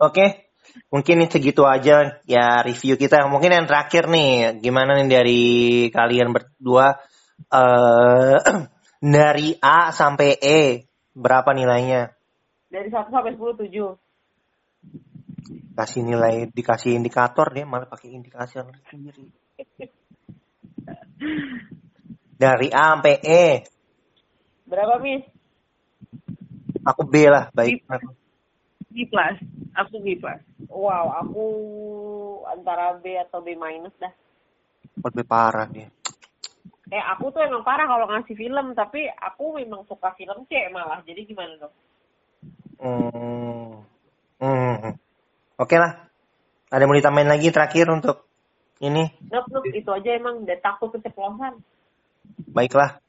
okay 0.00 0.46
mungkin 0.92 1.24
ini 1.24 1.30
segitu 1.30 1.64
aja 1.64 2.20
ya 2.28 2.62
review 2.62 2.96
kita. 2.98 3.26
Mungkin 3.28 3.52
yang 3.52 3.66
terakhir 3.68 4.08
nih, 4.10 4.60
gimana 4.60 4.94
nih 5.00 5.08
dari 5.08 5.44
kalian 5.90 6.32
berdua 6.34 6.98
uh, 7.50 8.36
dari 9.16 9.56
A 9.60 9.92
sampai 9.92 10.38
E 10.38 10.84
berapa 11.16 11.52
nilainya? 11.56 12.12
Dari 12.68 12.90
1 12.90 13.08
sampai 13.08 13.32
10 13.34 13.56
7. 13.72 13.96
Kasih 15.76 16.02
nilai 16.04 16.48
dikasih 16.48 16.96
indikator 16.96 17.52
dia 17.52 17.66
malah 17.68 17.88
pakai 17.88 18.10
indikasi 18.16 18.60
sendiri. 18.88 19.28
dari 22.36 22.68
A 22.72 22.96
sampai 22.96 23.16
E. 23.24 23.44
Berapa, 24.66 24.98
Miss? 25.00 25.24
Aku 26.86 27.02
B 27.08 27.26
lah, 27.26 27.50
baik. 27.50 27.82
B 28.92 28.96
plus. 29.10 29.36
Aku 29.74 29.98
B 30.00 30.16
plus. 30.16 30.40
Wow, 30.70 31.12
aku 31.20 31.44
antara 32.46 32.96
B 33.02 33.18
atau 33.18 33.42
B 33.42 33.58
minus 33.58 33.92
dah. 33.98 34.12
Lebih 35.02 35.26
parah 35.26 35.68
dia. 35.68 35.90
Eh, 36.86 37.02
aku 37.02 37.34
tuh 37.34 37.42
emang 37.42 37.66
parah 37.66 37.90
kalau 37.90 38.06
ngasih 38.06 38.38
film, 38.38 38.70
tapi 38.78 39.10
aku 39.10 39.58
memang 39.58 39.82
suka 39.90 40.14
film 40.14 40.46
C 40.46 40.70
malah. 40.70 41.02
Jadi 41.02 41.26
gimana 41.26 41.52
dong? 41.58 41.74
Hmm. 42.78 43.82
Hmm. 44.38 44.94
Oke 45.58 45.74
okay 45.74 45.78
lah. 45.82 46.06
Ada 46.70 46.86
mau 46.86 46.94
ditambahin 46.94 47.30
lagi 47.30 47.50
terakhir 47.50 47.90
untuk 47.90 48.26
ini? 48.80 49.08
Nope, 49.32 49.48
nope. 49.52 49.72
Itu 49.72 49.90
aja 49.92 50.10
emang 50.16 50.44
udah 50.44 50.58
takut 50.60 50.92
keceplosan. 50.92 51.60
Baiklah. 52.50 53.00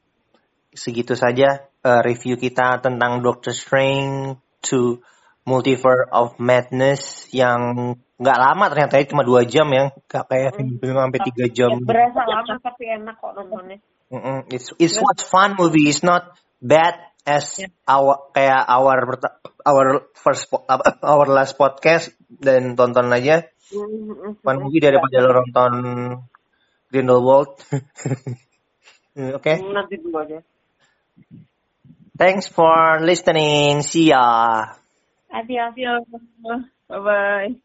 Segitu 0.72 1.16
saja 1.18 1.68
uh, 1.82 2.00
review 2.04 2.36
kita 2.36 2.80
tentang 2.80 3.20
Doctor 3.24 3.52
Strange 3.52 4.38
to 4.68 5.00
Multiverse 5.48 6.12
of 6.12 6.36
Madness 6.36 7.32
yang 7.32 7.96
nggak 8.18 8.38
lama 8.38 8.64
ternyata 8.68 8.98
ya 8.98 9.06
cuma 9.06 9.22
dua 9.22 9.46
jam 9.46 9.70
ya 9.70 9.94
nggak 9.94 10.24
kayak 10.26 10.50
film 10.58 10.90
hmm. 10.90 11.04
sampai 11.06 11.20
tiga 11.30 11.46
jam 11.54 11.70
ya, 11.70 11.86
berasa 11.86 12.22
lama 12.26 12.54
tapi 12.58 12.84
enak 12.90 13.14
kok 13.14 13.30
nontonnya 13.38 13.78
mm 14.10 14.18
-mm. 14.18 14.38
it's 14.50 14.74
it's 14.82 14.98
what 14.98 15.22
fun 15.22 15.54
movie 15.54 15.86
it's 15.86 16.02
not 16.02 16.34
bad 16.58 16.98
as 17.22 17.62
yeah. 17.62 17.70
our 17.86 18.18
kayak 18.34 18.66
our 18.66 19.22
our 19.62 19.86
first 20.18 20.50
our 21.14 21.26
last 21.30 21.54
podcast 21.54 22.10
dan 22.26 22.74
tonton 22.74 23.06
aja 23.14 23.46
mm-hmm. 23.72 24.42
fun 24.44 24.56
movie 24.60 24.82
daripada 24.82 25.16
lo 25.24 25.30
nonton 25.42 25.72
Grindelwald 26.88 27.52
oke 29.36 29.40
okay? 29.40 29.56
nanti 29.60 30.00
dulu 30.00 30.16
aja 30.20 30.40
thanks 32.16 32.48
for 32.48 33.00
listening 33.04 33.84
see 33.84 34.12
ya 34.12 34.78
Adiós. 35.30 36.04
Bye 36.88 37.00
bye. 37.00 37.60